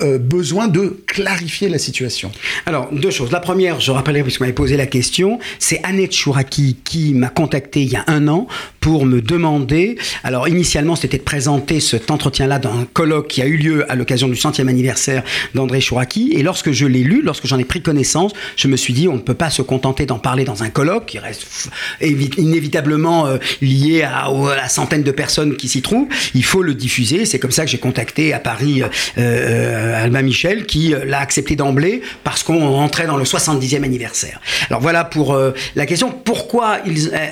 euh, 0.00 0.18
besoin 0.18 0.66
de 0.66 1.00
clarifier 1.06 1.68
la 1.68 1.78
situation? 1.78 2.32
Alors, 2.66 2.88
deux 2.92 3.10
choses. 3.10 3.30
La 3.30 3.40
première, 3.40 3.78
je 3.80 3.92
rappellerai, 3.92 4.24
puisque 4.24 4.38
vous 4.40 4.44
m'avez 4.44 4.54
posé 4.54 4.76
la 4.76 4.86
question, 4.86 5.38
c'est 5.60 5.80
Annette 5.84 6.12
Chouraki 6.12 6.78
qui 6.82 7.14
m'a 7.14 7.28
contacté 7.28 7.82
il 7.82 7.92
y 7.92 7.96
a 7.96 8.04
un 8.08 8.26
an 8.26 8.48
pour 8.88 9.04
me 9.04 9.20
demander. 9.20 9.98
Alors, 10.24 10.48
initialement, 10.48 10.96
c'était 10.96 11.18
de 11.18 11.22
présenter 11.22 11.78
cet 11.78 12.10
entretien-là 12.10 12.58
dans 12.58 12.72
un 12.72 12.86
colloque 12.86 13.28
qui 13.28 13.42
a 13.42 13.44
eu 13.44 13.58
lieu 13.58 13.92
à 13.92 13.96
l'occasion 13.96 14.28
du 14.28 14.36
centième 14.36 14.68
anniversaire 14.68 15.22
d'André 15.54 15.82
Chouraki. 15.82 16.32
Et 16.32 16.42
lorsque 16.42 16.72
je 16.72 16.86
l'ai 16.86 17.02
lu, 17.02 17.20
lorsque 17.22 17.46
j'en 17.46 17.58
ai 17.58 17.66
pris 17.66 17.82
connaissance, 17.82 18.32
je 18.56 18.66
me 18.66 18.76
suis 18.76 18.94
dit, 18.94 19.06
on 19.06 19.16
ne 19.16 19.20
peut 19.20 19.34
pas 19.34 19.50
se 19.50 19.60
contenter 19.60 20.06
d'en 20.06 20.18
parler 20.18 20.44
dans 20.44 20.62
un 20.62 20.70
colloque 20.70 21.04
qui 21.04 21.18
reste 21.18 21.68
inévitablement 22.00 23.26
euh, 23.26 23.36
lié 23.60 24.04
à, 24.04 24.30
la 24.56 24.70
centaine 24.70 25.02
de 25.02 25.10
personnes 25.10 25.58
qui 25.58 25.68
s'y 25.68 25.82
trouvent. 25.82 26.08
Il 26.32 26.44
faut 26.44 26.62
le 26.62 26.72
diffuser. 26.72 27.26
C'est 27.26 27.38
comme 27.38 27.50
ça 27.50 27.66
que 27.66 27.70
j'ai 27.70 27.76
contacté 27.76 28.32
à 28.32 28.38
Paris. 28.38 28.82
Euh, 28.82 28.88
euh, 29.18 30.02
Alma 30.02 30.22
Michel 30.22 30.64
qui 30.64 30.94
euh, 30.94 31.04
l'a 31.04 31.20
accepté 31.20 31.56
d'emblée 31.56 32.00
parce 32.24 32.42
qu'on 32.42 32.70
rentrait 32.70 33.06
dans 33.06 33.18
le 33.18 33.24
70e 33.24 33.82
anniversaire. 33.82 34.40
Alors 34.70 34.80
voilà 34.80 35.04
pour 35.04 35.38
la 35.76 35.86
question 35.86 36.10
pourquoi 36.10 36.78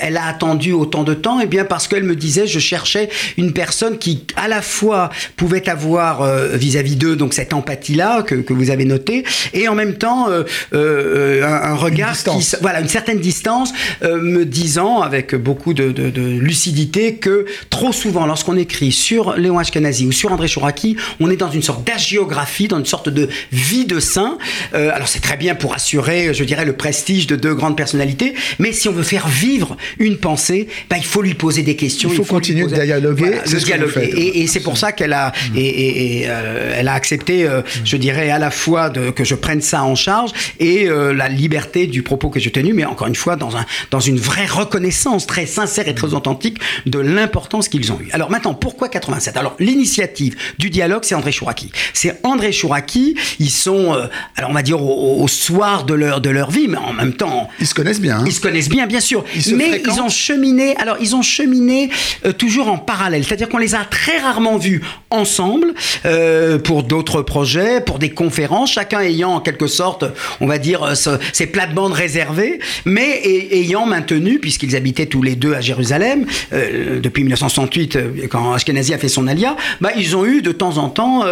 elle 0.00 0.16
a 0.16 0.26
attendu 0.26 0.72
autant 0.72 1.04
de 1.04 1.14
temps 1.14 1.40
Eh 1.46 1.48
bien, 1.48 1.64
parce 1.64 1.86
qu'elle 1.86 2.02
me 2.02 2.16
disait, 2.16 2.48
je 2.48 2.58
cherchais 2.58 3.08
une 3.36 3.52
personne 3.52 3.98
qui, 3.98 4.24
à 4.34 4.48
la 4.48 4.60
fois, 4.62 5.10
pouvait 5.36 5.68
avoir 5.68 6.22
euh, 6.22 6.56
vis-à-vis 6.56 6.96
d'eux, 6.96 7.14
donc 7.14 7.34
cette 7.34 7.54
empathie-là 7.54 8.24
que, 8.24 8.34
que, 8.34 8.52
vous 8.52 8.70
avez 8.70 8.84
notée, 8.84 9.22
et 9.54 9.68
en 9.68 9.76
même 9.76 9.94
temps, 9.94 10.28
euh, 10.28 10.42
euh, 10.74 11.44
un, 11.44 11.70
un, 11.70 11.74
regard 11.76 12.16
une 12.26 12.40
qui, 12.40 12.56
voilà, 12.60 12.80
une 12.80 12.88
certaine 12.88 13.20
distance, 13.20 13.72
me 14.02 14.42
disant, 14.42 15.02
avec 15.02 15.36
beaucoup 15.36 15.72
de, 15.72 15.92
de, 15.92 16.10
de, 16.10 16.22
lucidité, 16.22 17.14
que 17.14 17.46
trop 17.70 17.92
souvent, 17.92 18.26
lorsqu'on 18.26 18.56
écrit 18.56 18.90
sur 18.90 19.36
Léon 19.36 19.60
Ashkenazi 19.60 20.04
ou 20.04 20.10
sur 20.10 20.32
André 20.32 20.48
Chouraki, 20.48 20.96
on 21.20 21.30
est 21.30 21.36
dans 21.36 21.52
une 21.52 21.62
sorte 21.62 21.84
d'agiographie, 21.84 22.66
dans 22.66 22.80
une 22.80 22.86
sorte 22.86 23.08
de 23.08 23.28
vie 23.52 23.84
de 23.84 24.00
saint. 24.00 24.36
alors, 24.72 25.06
c'est 25.06 25.20
très 25.20 25.36
bien 25.36 25.54
pour 25.54 25.74
assurer, 25.74 26.34
je 26.34 26.42
dirais, 26.42 26.64
le 26.64 26.72
prestige 26.72 27.28
de 27.28 27.36
deux 27.36 27.54
grandes 27.54 27.76
personnalités, 27.76 28.34
mais 28.58 28.72
si 28.72 28.88
on 28.88 28.92
veut 28.92 29.04
faire 29.04 29.28
vivre 29.28 29.76
une 30.00 30.16
pensée, 30.16 30.66
ben, 30.90 30.96
il 30.96 31.04
faut 31.04 31.22
lui 31.26 31.34
poser 31.34 31.62
des 31.62 31.76
questions. 31.76 32.08
Il 32.10 32.16
faut, 32.16 32.22
il 32.22 32.26
faut 32.26 32.34
continuer 32.34 32.62
poser... 32.62 32.76
de 32.76 32.82
dialoguer. 32.84 33.26
Voilà, 33.26 33.42
de 33.42 33.58
dialoguer. 33.58 34.12
Et, 34.16 34.42
et 34.42 34.46
c'est 34.46 34.60
pour 34.60 34.78
ça 34.78 34.92
qu'elle 34.92 35.12
a, 35.12 35.28
mmh. 35.30 35.56
et, 35.56 36.22
et 36.22 36.24
euh, 36.28 36.74
elle 36.76 36.88
a 36.88 36.94
accepté, 36.94 37.46
euh, 37.46 37.60
mmh. 37.60 37.64
je 37.84 37.96
dirais, 37.96 38.30
à 38.30 38.38
la 38.38 38.50
fois 38.50 38.90
de, 38.90 39.10
que 39.10 39.24
je 39.24 39.34
prenne 39.34 39.60
ça 39.60 39.82
en 39.82 39.94
charge 39.94 40.30
et 40.60 40.88
euh, 40.88 41.12
la 41.12 41.28
liberté 41.28 41.86
du 41.86 42.02
propos 42.02 42.30
que 42.30 42.40
j'ai 42.40 42.50
tenu, 42.50 42.72
mais 42.72 42.84
encore 42.84 43.06
une 43.06 43.14
fois, 43.14 43.36
dans, 43.36 43.56
un, 43.56 43.64
dans 43.90 44.00
une 44.00 44.18
vraie 44.18 44.46
reconnaissance 44.46 45.26
très 45.26 45.46
sincère 45.46 45.88
et 45.88 45.94
très 45.94 46.14
authentique 46.14 46.58
de 46.86 46.98
l'importance 46.98 47.68
qu'ils 47.68 47.92
ont 47.92 47.98
eu. 48.00 48.08
Alors 48.12 48.30
maintenant, 48.30 48.54
pourquoi 48.54 48.88
87 48.88 49.36
Alors, 49.36 49.56
l'initiative 49.58 50.36
du 50.58 50.70
dialogue, 50.70 51.02
c'est 51.02 51.14
André 51.14 51.32
Chouraki. 51.32 51.70
C'est 51.92 52.20
André 52.24 52.52
Chouraki, 52.52 53.16
ils 53.38 53.50
sont, 53.50 53.96
alors 54.36 54.50
on 54.50 54.54
va 54.54 54.62
dire, 54.62 54.82
au, 54.82 55.22
au, 55.22 55.28
soir 55.28 55.84
de 55.84 55.94
leur, 55.94 56.20
de 56.20 56.30
leur 56.30 56.50
vie, 56.50 56.68
mais 56.68 56.78
en 56.78 56.92
même 56.92 57.14
temps. 57.14 57.48
Ils 57.60 57.66
se 57.66 57.74
connaissent 57.74 58.00
bien. 58.00 58.18
Hein 58.18 58.24
ils 58.26 58.32
se 58.32 58.40
connaissent 58.40 58.68
bien, 58.68 58.86
bien 58.86 59.00
sûr. 59.00 59.24
Ils 59.34 59.56
mais 59.56 59.68
fréquentent. 59.68 59.96
ils 59.96 60.02
ont 60.02 60.08
cheminé, 60.08 60.76
alors 60.76 60.96
ils 61.00 61.14
ont 61.14 61.15
cheminé 61.22 61.90
euh, 62.24 62.32
toujours 62.32 62.68
en 62.68 62.78
parallèle. 62.78 63.24
C'est-à-dire 63.24 63.48
qu'on 63.48 63.58
les 63.58 63.74
a 63.74 63.84
très 63.84 64.18
rarement 64.18 64.56
vus 64.58 64.82
ensemble 65.10 65.74
euh, 66.04 66.58
pour 66.58 66.82
d'autres 66.82 67.22
projets, 67.22 67.80
pour 67.80 67.98
des 67.98 68.10
conférences, 68.10 68.72
chacun 68.72 69.00
ayant 69.00 69.34
en 69.34 69.40
quelque 69.40 69.66
sorte, 69.66 70.04
on 70.40 70.46
va 70.46 70.58
dire, 70.58 70.82
euh, 70.82 70.94
ce, 70.94 71.10
ses 71.32 71.46
plates-bandes 71.46 71.92
réservées, 71.92 72.58
mais 72.84 73.20
ayant 73.24 73.86
maintenu, 73.86 74.38
puisqu'ils 74.38 74.76
habitaient 74.76 75.06
tous 75.06 75.22
les 75.22 75.36
deux 75.36 75.54
à 75.54 75.60
Jérusalem, 75.60 76.26
euh, 76.52 77.00
depuis 77.00 77.22
1968, 77.22 77.96
euh, 77.96 78.10
quand 78.30 78.52
Ashkenazi 78.52 78.94
a 78.94 78.98
fait 78.98 79.08
son 79.08 79.26
alia, 79.26 79.56
bah, 79.80 79.90
ils 79.96 80.16
ont 80.16 80.24
eu 80.24 80.42
de 80.42 80.52
temps 80.52 80.78
en 80.78 80.88
temps 80.88 81.24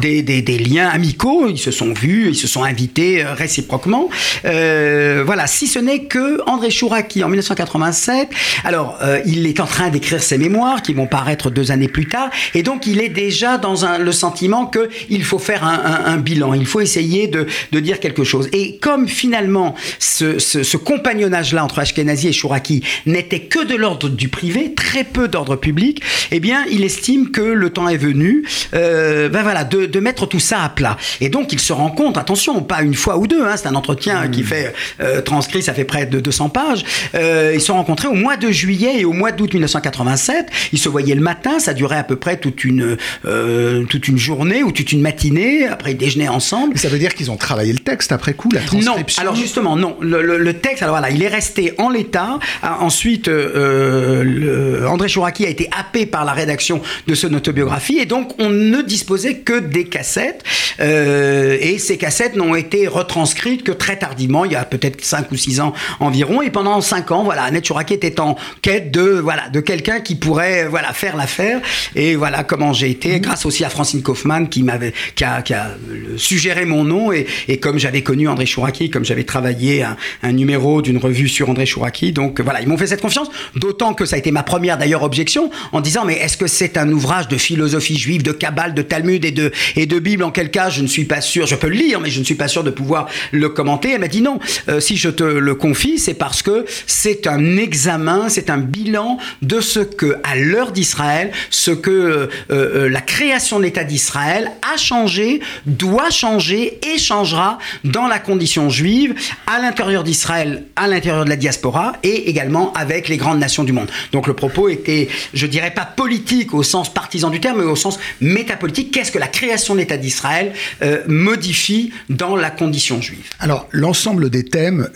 des, 0.00 0.22
des, 0.22 0.42
des, 0.42 0.58
liens 0.58 0.88
amicaux, 0.88 1.46
ils 1.48 1.58
se 1.58 1.70
sont 1.70 1.92
vus, 1.92 2.28
ils 2.28 2.36
se 2.36 2.46
sont 2.46 2.64
invités 2.64 3.24
réciproquement. 3.24 4.08
voilà, 4.42 5.46
si 5.46 5.66
ce 5.66 5.78
n'est 5.78 6.04
que 6.04 6.40
André 6.46 6.70
Chouraki, 6.70 7.24
en 7.24 7.28
1987, 7.28 8.28
alors 8.64 8.98
il 9.26 9.29
est 9.46 9.60
en 9.60 9.66
train 9.66 9.90
d'écrire 9.90 10.22
ses 10.22 10.38
mémoires 10.38 10.82
qui 10.82 10.94
vont 10.94 11.06
paraître 11.06 11.50
deux 11.50 11.70
années 11.70 11.88
plus 11.88 12.06
tard, 12.06 12.30
et 12.54 12.62
donc 12.62 12.86
il 12.86 13.00
est 13.00 13.08
déjà 13.08 13.58
dans 13.58 13.84
un, 13.84 13.98
le 13.98 14.12
sentiment 14.12 14.66
qu'il 14.66 15.24
faut 15.24 15.38
faire 15.38 15.64
un, 15.64 15.80
un, 15.84 16.12
un, 16.12 16.16
bilan, 16.16 16.54
il 16.54 16.66
faut 16.66 16.80
essayer 16.80 17.26
de, 17.26 17.46
de, 17.72 17.80
dire 17.80 18.00
quelque 18.00 18.24
chose. 18.24 18.48
Et 18.52 18.78
comme 18.78 19.08
finalement 19.08 19.74
ce, 19.98 20.38
ce, 20.38 20.62
ce 20.62 20.76
compagnonnage-là 20.76 21.64
entre 21.64 21.78
Ashkenazi 21.78 22.28
et 22.28 22.32
Chouraki 22.32 22.82
n'était 23.06 23.40
que 23.40 23.64
de 23.64 23.74
l'ordre 23.74 24.08
du 24.08 24.28
privé, 24.28 24.74
très 24.74 25.04
peu 25.04 25.28
d'ordre 25.28 25.56
public, 25.56 26.02
eh 26.30 26.40
bien 26.40 26.64
il 26.70 26.84
estime 26.84 27.30
que 27.30 27.40
le 27.40 27.70
temps 27.70 27.88
est 27.88 27.96
venu 27.96 28.44
euh, 28.74 29.28
ben 29.28 29.42
voilà, 29.42 29.64
de, 29.64 29.86
de, 29.86 30.00
mettre 30.00 30.26
tout 30.26 30.40
ça 30.40 30.62
à 30.62 30.68
plat. 30.68 30.96
Et 31.20 31.28
donc 31.28 31.52
il 31.52 31.60
se 31.60 31.72
rend 31.72 31.90
compte, 31.90 32.16
attention, 32.16 32.62
pas 32.62 32.82
une 32.82 32.94
fois 32.94 33.18
ou 33.18 33.26
deux, 33.26 33.44
hein, 33.44 33.56
c'est 33.56 33.68
un 33.68 33.74
entretien 33.74 34.24
mmh. 34.24 34.30
qui 34.30 34.42
fait 34.42 34.74
euh, 35.00 35.20
transcrit, 35.20 35.62
ça 35.62 35.74
fait 35.74 35.84
près 35.84 36.06
de 36.06 36.20
200 36.20 36.48
pages, 36.48 36.84
euh, 37.14 37.52
ils 37.54 37.60
se 37.60 37.66
sont 37.66 37.74
rencontrés 37.74 38.08
au 38.08 38.14
mois 38.14 38.36
de 38.36 38.50
juillet 38.50 39.00
et 39.00 39.04
au 39.04 39.12
mois 39.20 39.32
d'août 39.32 39.52
1987, 39.52 40.46
ils 40.72 40.78
se 40.78 40.88
voyaient 40.88 41.14
le 41.14 41.20
matin, 41.20 41.58
ça 41.58 41.74
durait 41.74 41.98
à 41.98 42.04
peu 42.04 42.16
près 42.16 42.38
toute 42.38 42.64
une, 42.64 42.96
euh, 43.26 43.84
toute 43.84 44.08
une 44.08 44.16
journée 44.16 44.62
ou 44.62 44.72
toute 44.72 44.92
une 44.92 45.02
matinée, 45.02 45.66
après 45.66 45.92
ils 45.92 45.96
déjeunaient 45.98 46.28
ensemble. 46.28 46.72
Mais 46.72 46.80
ça 46.80 46.88
veut 46.88 46.98
dire 46.98 47.14
qu'ils 47.14 47.30
ont 47.30 47.36
travaillé 47.36 47.72
le 47.72 47.78
texte 47.78 48.12
après 48.12 48.32
coup, 48.32 48.48
la 48.52 48.60
transcription 48.60 49.22
Non, 49.22 49.28
alors 49.28 49.36
justement, 49.36 49.76
non. 49.76 49.96
Le, 50.00 50.22
le, 50.22 50.38
le 50.38 50.54
texte, 50.54 50.82
alors 50.82 50.94
voilà, 50.94 51.10
il 51.10 51.22
est 51.22 51.28
resté 51.28 51.74
en 51.78 51.90
l'état. 51.90 52.38
Ensuite, 52.62 53.28
euh, 53.28 54.24
le, 54.24 54.88
André 54.88 55.08
Chouraki 55.08 55.44
a 55.44 55.50
été 55.50 55.68
happé 55.78 56.06
par 56.06 56.24
la 56.24 56.32
rédaction 56.32 56.80
de 57.06 57.14
son 57.14 57.32
autobiographie 57.34 57.98
et 57.98 58.06
donc 58.06 58.32
on 58.40 58.48
ne 58.48 58.80
disposait 58.80 59.36
que 59.36 59.58
des 59.58 59.84
cassettes. 59.84 60.42
Euh, 60.80 61.58
et 61.60 61.78
ces 61.78 61.98
cassettes 61.98 62.36
n'ont 62.36 62.54
été 62.54 62.86
retranscrites 62.86 63.62
que 63.62 63.72
très 63.72 63.98
tardivement, 63.98 64.44
il 64.44 64.52
y 64.52 64.56
a 64.56 64.64
peut-être 64.64 65.04
5 65.04 65.30
ou 65.30 65.36
6 65.36 65.60
ans 65.60 65.74
environ. 65.98 66.40
Et 66.42 66.50
pendant 66.50 66.80
5 66.80 67.10
ans, 67.10 67.24
voilà, 67.24 67.42
Annette 67.42 67.66
Chouraki 67.66 67.94
était 67.94 68.20
en 68.20 68.36
quête 68.62 68.90
de, 69.10 69.20
voilà, 69.20 69.48
de 69.48 69.60
quelqu'un 69.60 70.00
qui 70.00 70.14
pourrait 70.14 70.66
voilà, 70.68 70.92
faire 70.92 71.16
l'affaire. 71.16 71.60
Et 71.94 72.16
voilà 72.16 72.44
comment 72.44 72.72
j'ai 72.72 72.90
été, 72.90 73.16
mmh. 73.16 73.20
grâce 73.20 73.46
aussi 73.46 73.64
à 73.64 73.68
Francine 73.68 74.02
Kaufmann 74.02 74.48
qui 74.48 74.62
m'avait 74.62 74.92
qui 75.14 75.24
a, 75.24 75.42
qui 75.42 75.54
a 75.54 75.76
suggéré 76.16 76.64
mon 76.64 76.84
nom. 76.84 77.12
Et, 77.12 77.26
et 77.48 77.58
comme 77.58 77.78
j'avais 77.78 78.02
connu 78.02 78.28
André 78.28 78.46
Chouraki, 78.46 78.90
comme 78.90 79.04
j'avais 79.04 79.24
travaillé 79.24 79.82
un, 79.82 79.96
un 80.22 80.32
numéro 80.32 80.82
d'une 80.82 80.98
revue 80.98 81.28
sur 81.28 81.48
André 81.50 81.66
Chouraki, 81.66 82.12
donc 82.12 82.40
voilà, 82.40 82.60
ils 82.60 82.68
m'ont 82.68 82.78
fait 82.78 82.86
cette 82.86 83.00
confiance. 83.00 83.28
D'autant 83.56 83.94
que 83.94 84.04
ça 84.04 84.16
a 84.16 84.18
été 84.18 84.30
ma 84.30 84.42
première 84.42 84.78
d'ailleurs 84.78 85.02
objection 85.02 85.50
en 85.72 85.80
disant 85.80 86.04
mais 86.04 86.14
est-ce 86.14 86.36
que 86.36 86.46
c'est 86.46 86.76
un 86.76 86.90
ouvrage 86.90 87.28
de 87.28 87.36
philosophie 87.36 87.98
juive, 87.98 88.22
de 88.22 88.32
Kabbale, 88.32 88.74
de 88.74 88.82
Talmud 88.82 89.24
et 89.24 89.32
de, 89.32 89.52
et 89.76 89.86
de 89.86 89.98
Bible? 89.98 90.22
En 90.24 90.30
quel 90.30 90.50
cas 90.50 90.70
je 90.70 90.82
ne 90.82 90.86
suis 90.86 91.04
pas 91.04 91.20
sûr, 91.20 91.46
je 91.46 91.54
peux 91.54 91.68
le 91.68 91.74
lire, 91.74 92.00
mais 92.00 92.10
je 92.10 92.20
ne 92.20 92.24
suis 92.24 92.34
pas 92.34 92.48
sûr 92.48 92.64
de 92.64 92.70
pouvoir 92.70 93.08
le 93.32 93.48
commenter. 93.48 93.92
Elle 93.92 94.00
m'a 94.00 94.08
dit 94.08 94.22
non, 94.22 94.38
euh, 94.68 94.80
si 94.80 94.96
je 94.96 95.08
te 95.08 95.24
le 95.24 95.54
confie, 95.54 95.98
c'est 95.98 96.14
parce 96.14 96.42
que 96.42 96.64
c'est 96.86 97.26
un 97.26 97.56
examen, 97.56 98.28
c'est 98.28 98.50
un 98.50 98.58
bilan 98.58 98.99
de 99.42 99.60
ce 99.60 99.80
que, 99.80 100.16
à 100.24 100.36
l'heure 100.36 100.72
d'Israël, 100.72 101.32
ce 101.50 101.70
que 101.70 101.90
euh, 101.90 102.26
euh, 102.50 102.88
la 102.88 103.00
création 103.00 103.58
de 103.58 103.64
l'État 103.64 103.84
d'Israël 103.84 104.50
a 104.72 104.76
changé, 104.76 105.40
doit 105.66 106.10
changer 106.10 106.78
et 106.86 106.98
changera 106.98 107.58
dans 107.84 108.06
la 108.06 108.18
condition 108.18 108.70
juive, 108.70 109.14
à 109.46 109.60
l'intérieur 109.60 110.04
d'Israël, 110.04 110.64
à 110.76 110.86
l'intérieur 110.88 111.24
de 111.24 111.30
la 111.30 111.36
diaspora 111.36 111.92
et 112.02 112.28
également 112.28 112.72
avec 112.74 113.08
les 113.08 113.16
grandes 113.16 113.38
nations 113.38 113.64
du 113.64 113.72
monde. 113.72 113.90
Donc 114.12 114.26
le 114.26 114.34
propos 114.34 114.68
était, 114.68 115.08
je 115.34 115.46
dirais 115.46 115.72
pas 115.72 115.84
politique 115.84 116.54
au 116.54 116.62
sens 116.62 116.92
partisan 116.92 117.30
du 117.30 117.40
terme, 117.40 117.58
mais 117.58 117.64
au 117.64 117.76
sens 117.76 117.98
métapolitique. 118.20 118.92
Qu'est-ce 118.92 119.12
que 119.12 119.18
la 119.18 119.28
création 119.28 119.74
de 119.74 119.80
l'État 119.80 119.96
d'Israël 119.96 120.52
euh, 120.82 121.02
modifie 121.06 121.92
dans 122.08 122.36
la 122.36 122.50
condition 122.50 123.00
juive? 123.00 123.28
Alors 123.38 123.68
l'ensemble 123.72 124.30
des 124.30 124.44
thèmes. 124.44 124.88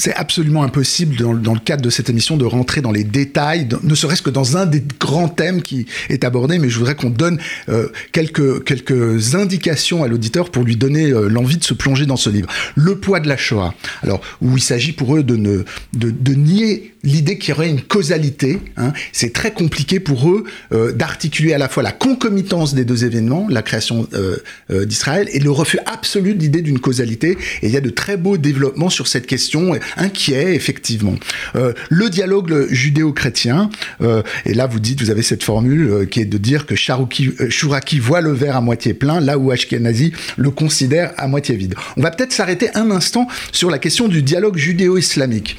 C'est 0.00 0.14
absolument 0.14 0.62
impossible 0.62 1.16
dans, 1.16 1.52
le 1.52 1.60
cadre 1.60 1.82
de 1.82 1.90
cette 1.90 2.08
émission 2.08 2.38
de 2.38 2.46
rentrer 2.46 2.80
dans 2.80 2.90
les 2.90 3.04
détails, 3.04 3.68
ne 3.82 3.94
serait-ce 3.94 4.22
que 4.22 4.30
dans 4.30 4.56
un 4.56 4.64
des 4.64 4.82
grands 4.98 5.28
thèmes 5.28 5.60
qui 5.60 5.86
est 6.08 6.24
abordé, 6.24 6.58
mais 6.58 6.70
je 6.70 6.78
voudrais 6.78 6.94
qu'on 6.94 7.10
donne 7.10 7.38
euh, 7.68 7.88
quelques, 8.12 8.64
quelques 8.64 9.34
indications 9.34 10.02
à 10.02 10.08
l'auditeur 10.08 10.50
pour 10.50 10.64
lui 10.64 10.76
donner 10.76 11.10
euh, 11.10 11.28
l'envie 11.28 11.58
de 11.58 11.64
se 11.64 11.74
plonger 11.74 12.06
dans 12.06 12.16
ce 12.16 12.30
livre. 12.30 12.48
Le 12.76 12.96
poids 12.96 13.20
de 13.20 13.28
la 13.28 13.36
Shoah, 13.36 13.74
alors 14.02 14.22
où 14.40 14.56
il 14.56 14.62
s'agit 14.62 14.92
pour 14.92 15.16
eux 15.16 15.22
de, 15.22 15.36
ne, 15.36 15.64
de, 15.92 16.10
de 16.10 16.34
nier 16.34 16.94
l'idée 17.02 17.38
qu'il 17.38 17.50
y 17.50 17.52
aurait 17.52 17.68
une 17.68 17.80
causalité. 17.80 18.58
Hein. 18.76 18.92
C'est 19.12 19.32
très 19.32 19.52
compliqué 19.52 20.00
pour 20.00 20.28
eux 20.28 20.44
euh, 20.72 20.92
d'articuler 20.92 21.52
à 21.52 21.58
la 21.58 21.68
fois 21.68 21.82
la 21.82 21.92
concomitance 21.92 22.74
des 22.74 22.84
deux 22.84 23.04
événements, 23.04 23.46
la 23.48 23.62
création 23.62 24.06
euh, 24.12 24.36
euh, 24.70 24.84
d'Israël, 24.84 25.28
et 25.32 25.38
le 25.38 25.50
refus 25.50 25.78
absolu 25.86 26.34
de 26.34 26.40
l'idée 26.40 26.62
d'une 26.62 26.78
causalité. 26.78 27.38
Et 27.62 27.66
il 27.66 27.70
y 27.70 27.76
a 27.76 27.80
de 27.80 27.90
très 27.90 28.16
beaux 28.16 28.36
développements 28.36 28.90
sur 28.90 29.06
cette 29.06 29.26
question, 29.26 29.74
inquiet 29.96 30.54
effectivement. 30.54 31.14
Euh, 31.56 31.72
le 31.88 32.08
dialogue 32.10 32.66
judéo-chrétien, 32.70 33.70
euh, 34.02 34.22
et 34.46 34.54
là 34.54 34.66
vous 34.66 34.80
dites, 34.80 35.00
vous 35.00 35.10
avez 35.10 35.22
cette 35.22 35.42
formule 35.42 35.88
euh, 35.88 36.04
qui 36.06 36.20
est 36.20 36.24
de 36.24 36.38
dire 36.38 36.66
que 36.66 36.74
Charouki, 36.74 37.30
Chouraki 37.48 37.98
voit 37.98 38.20
le 38.20 38.32
verre 38.32 38.56
à 38.56 38.60
moitié 38.60 38.94
plein, 38.94 39.20
là 39.20 39.38
où 39.38 39.50
Ashkenazi 39.50 40.12
le 40.36 40.50
considère 40.50 41.12
à 41.16 41.28
moitié 41.28 41.56
vide. 41.56 41.74
On 41.96 42.02
va 42.02 42.10
peut-être 42.10 42.32
s'arrêter 42.32 42.68
un 42.74 42.90
instant 42.90 43.26
sur 43.52 43.70
la 43.70 43.78
question 43.78 44.08
du 44.08 44.22
dialogue 44.22 44.56
judéo-islamique, 44.56 45.56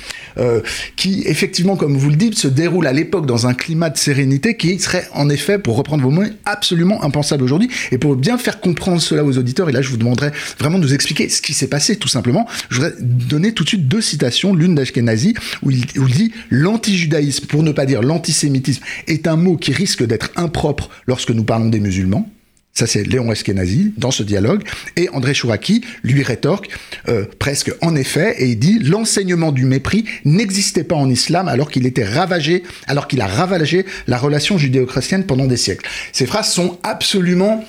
qui 0.95 1.23
effectivement, 1.25 1.75
comme 1.75 1.97
vous 1.97 2.09
le 2.09 2.15
dites, 2.15 2.37
se 2.37 2.47
déroule 2.47 2.87
à 2.87 2.93
l'époque 2.93 3.25
dans 3.25 3.47
un 3.47 3.53
climat 3.53 3.89
de 3.89 3.97
sérénité 3.97 4.55
qui 4.57 4.79
serait 4.79 5.07
en 5.13 5.29
effet, 5.29 5.57
pour 5.57 5.75
reprendre 5.77 6.03
vos 6.03 6.09
mots, 6.09 6.23
absolument 6.45 7.03
impensable 7.03 7.43
aujourd'hui. 7.43 7.69
Et 7.91 7.97
pour 7.97 8.15
bien 8.15 8.37
faire 8.37 8.59
comprendre 8.59 9.01
cela 9.01 9.23
aux 9.23 9.37
auditeurs, 9.37 9.69
et 9.69 9.71
là 9.71 9.81
je 9.81 9.89
vous 9.89 9.97
demanderai 9.97 10.31
vraiment 10.59 10.77
de 10.77 10.83
nous 10.83 10.93
expliquer 10.93 11.29
ce 11.29 11.41
qui 11.41 11.53
s'est 11.53 11.67
passé 11.67 11.95
tout 11.97 12.07
simplement, 12.07 12.47
je 12.69 12.75
voudrais 12.75 12.93
donner 12.99 13.53
tout 13.53 13.63
de 13.63 13.69
suite 13.69 13.87
deux 13.87 14.01
citations, 14.01 14.20
l'une 14.53 14.75
d'Ashkenazi, 14.75 15.33
où 15.63 15.71
il, 15.71 15.85
dit 15.85 16.31
l'antijudaïsme, 16.49 17.45
pour 17.47 17.63
ne 17.63 17.71
pas 17.71 17.85
dire 17.85 18.01
l'antisémitisme, 18.01 18.83
est 19.07 19.27
un 19.27 19.35
mot 19.35 19.57
qui 19.57 19.71
risque 19.71 20.05
d'être 20.05 20.31
impropre 20.35 20.89
lorsque 21.07 21.31
nous 21.31 21.43
parlons 21.43 21.69
des 21.69 21.79
musulmans. 21.79 22.29
Ça, 22.73 22.87
c'est 22.87 23.03
Léon 23.03 23.31
Eskenazi 23.31 23.93
dans 23.97 24.11
ce 24.11 24.23
dialogue. 24.23 24.63
Et 24.95 25.09
André 25.09 25.33
Chouraki 25.33 25.81
lui 26.03 26.23
rétorque 26.23 26.69
euh, 27.09 27.25
presque 27.37 27.71
en 27.81 27.95
effet, 27.95 28.35
et 28.37 28.51
il 28.51 28.59
dit 28.59 28.79
l'enseignement 28.79 29.51
du 29.51 29.65
mépris 29.65 30.05
n'existait 30.23 30.85
pas 30.85 30.95
en 30.95 31.09
islam 31.09 31.49
alors 31.49 31.69
qu'il 31.69 31.85
était 31.85 32.05
ravagé, 32.05 32.63
alors 32.87 33.09
qu'il 33.09 33.19
a 33.19 33.27
ravagé 33.27 33.85
la 34.07 34.17
relation 34.17 34.57
judéo-chrétienne 34.57 35.25
pendant 35.25 35.47
des 35.47 35.57
siècles. 35.57 35.87
Ces 36.13 36.25
phrases 36.25 36.51
sont 36.51 36.79
absolument 36.83 37.65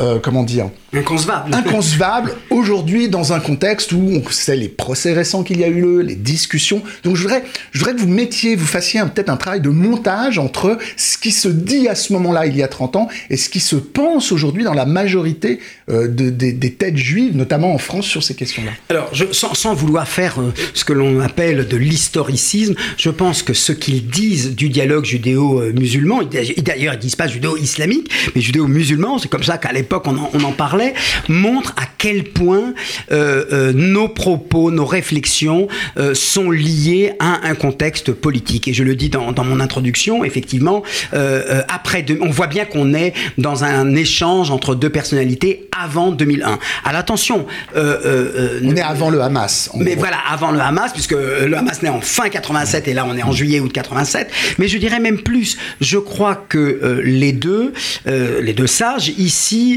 euh, 0.00 0.18
comment 0.18 0.42
dire 0.42 0.70
Inconcevable. 0.94 1.54
Inconcevable 1.54 2.34
aujourd'hui 2.50 3.08
dans 3.08 3.32
un 3.32 3.40
contexte 3.40 3.92
où 3.92 3.98
on 3.98 4.30
sait 4.30 4.56
les 4.56 4.68
procès 4.68 5.12
récents 5.12 5.42
qu'il 5.42 5.60
y 5.60 5.64
a 5.64 5.68
eu 5.68 5.80
lieu, 5.80 6.00
les 6.00 6.14
discussions. 6.14 6.82
Donc 7.04 7.16
je 7.16 7.22
voudrais, 7.22 7.44
je 7.72 7.78
voudrais 7.78 7.94
que 7.94 8.00
vous 8.00 8.08
mettiez, 8.08 8.56
vous 8.56 8.66
fassiez 8.66 9.00
peut-être 9.02 9.30
un 9.30 9.36
travail 9.36 9.60
de 9.60 9.70
montage 9.70 10.38
entre 10.38 10.78
ce 10.96 11.16
qui 11.16 11.30
se 11.30 11.48
dit 11.48 11.88
à 11.88 11.94
ce 11.94 12.12
moment-là, 12.12 12.46
il 12.46 12.56
y 12.56 12.62
a 12.62 12.68
30 12.68 12.96
ans, 12.96 13.08
et 13.30 13.36
ce 13.36 13.48
qui 13.48 13.60
se 13.60 13.76
pense 13.76 14.32
aujourd'hui 14.32 14.64
dans 14.64 14.74
la 14.74 14.84
majorité 14.84 15.60
euh, 15.90 16.08
de, 16.08 16.30
des 16.30 16.72
têtes 16.72 16.96
juives, 16.96 17.36
notamment 17.36 17.72
en 17.72 17.78
France, 17.78 18.06
sur 18.06 18.22
ces 18.22 18.34
questions-là. 18.34 18.72
Alors, 18.90 19.08
je, 19.12 19.24
sans, 19.32 19.54
sans, 19.54 19.74
vouloir 19.74 20.06
faire 20.06 20.40
euh, 20.40 20.52
ce 20.74 20.84
que 20.84 20.92
l'on 20.92 21.20
appelle 21.20 21.68
de 21.68 21.76
l'historicisme, 21.76 22.74
je 22.96 23.10
pense 23.10 23.42
que 23.42 23.54
ce 23.54 23.72
qu'ils 23.72 24.06
disent 24.06 24.54
du 24.54 24.68
dialogue 24.68 25.04
judéo-musulman, 25.04 26.22
d'ailleurs 26.58 26.94
ils 26.94 27.00
disent 27.00 27.16
pas 27.16 27.28
judéo-islamique, 27.28 28.10
mais 28.34 28.40
judéo-musulman, 28.40 29.18
c'est 29.18 29.28
comme 29.28 29.42
ça 29.42 29.58
qu'à 29.58 29.72
l'époque 29.82 30.06
on, 30.06 30.16
on, 30.32 30.44
en 30.44 30.52
parlait, 30.52 30.94
montre 31.28 31.74
à 31.76 31.84
quel 31.98 32.24
point 32.24 32.74
euh, 33.10 33.44
euh, 33.52 33.72
nos 33.72 34.08
propos, 34.08 34.70
nos 34.70 34.86
réflexions 34.86 35.68
euh, 35.98 36.14
sont 36.14 36.50
liés 36.50 37.12
à 37.18 37.46
un 37.46 37.54
contexte 37.54 38.12
politique. 38.12 38.68
Et 38.68 38.72
je 38.72 38.84
le 38.84 38.94
dis 38.94 39.08
dans, 39.08 39.32
dans 39.32 39.44
mon 39.44 39.60
introduction, 39.60 40.24
effectivement, 40.24 40.82
euh, 41.14 41.42
euh, 41.48 41.62
après, 41.68 42.02
de, 42.02 42.18
on 42.20 42.30
voit 42.30 42.46
bien 42.46 42.64
qu'on 42.64 42.94
est 42.94 43.12
dans 43.38 43.64
un 43.64 43.94
échange 43.94 44.50
entre 44.50 44.74
deux 44.74 44.90
personnalités 44.90 45.68
avant 45.76 46.12
2001. 46.12 46.58
À 46.84 46.92
l'attention, 46.92 47.46
on 47.74 48.76
est 48.76 48.80
avant 48.80 49.10
le 49.10 49.20
Hamas. 49.20 49.70
Mais 49.74 49.94
voilà, 49.94 50.18
avant 50.30 50.50
le 50.50 50.60
Hamas, 50.60 50.92
puisque 50.92 51.12
le 51.12 51.54
Hamas 51.56 51.82
naît 51.82 51.88
en 51.88 52.00
fin 52.00 52.28
87 52.28 52.88
et 52.88 52.94
là 52.94 53.06
on 53.08 53.16
est 53.16 53.22
en 53.22 53.32
juillet 53.32 53.60
août 53.60 53.72
87. 53.72 54.30
Mais 54.58 54.68
je 54.68 54.78
dirais 54.78 55.00
même 55.00 55.18
plus. 55.18 55.56
Je 55.80 55.98
crois 55.98 56.36
que 56.48 57.00
les 57.04 57.32
deux, 57.32 57.72
les 58.06 58.52
deux 58.52 58.66
sages 58.66 59.08
ici 59.18 59.71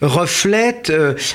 reflètent 0.00 0.92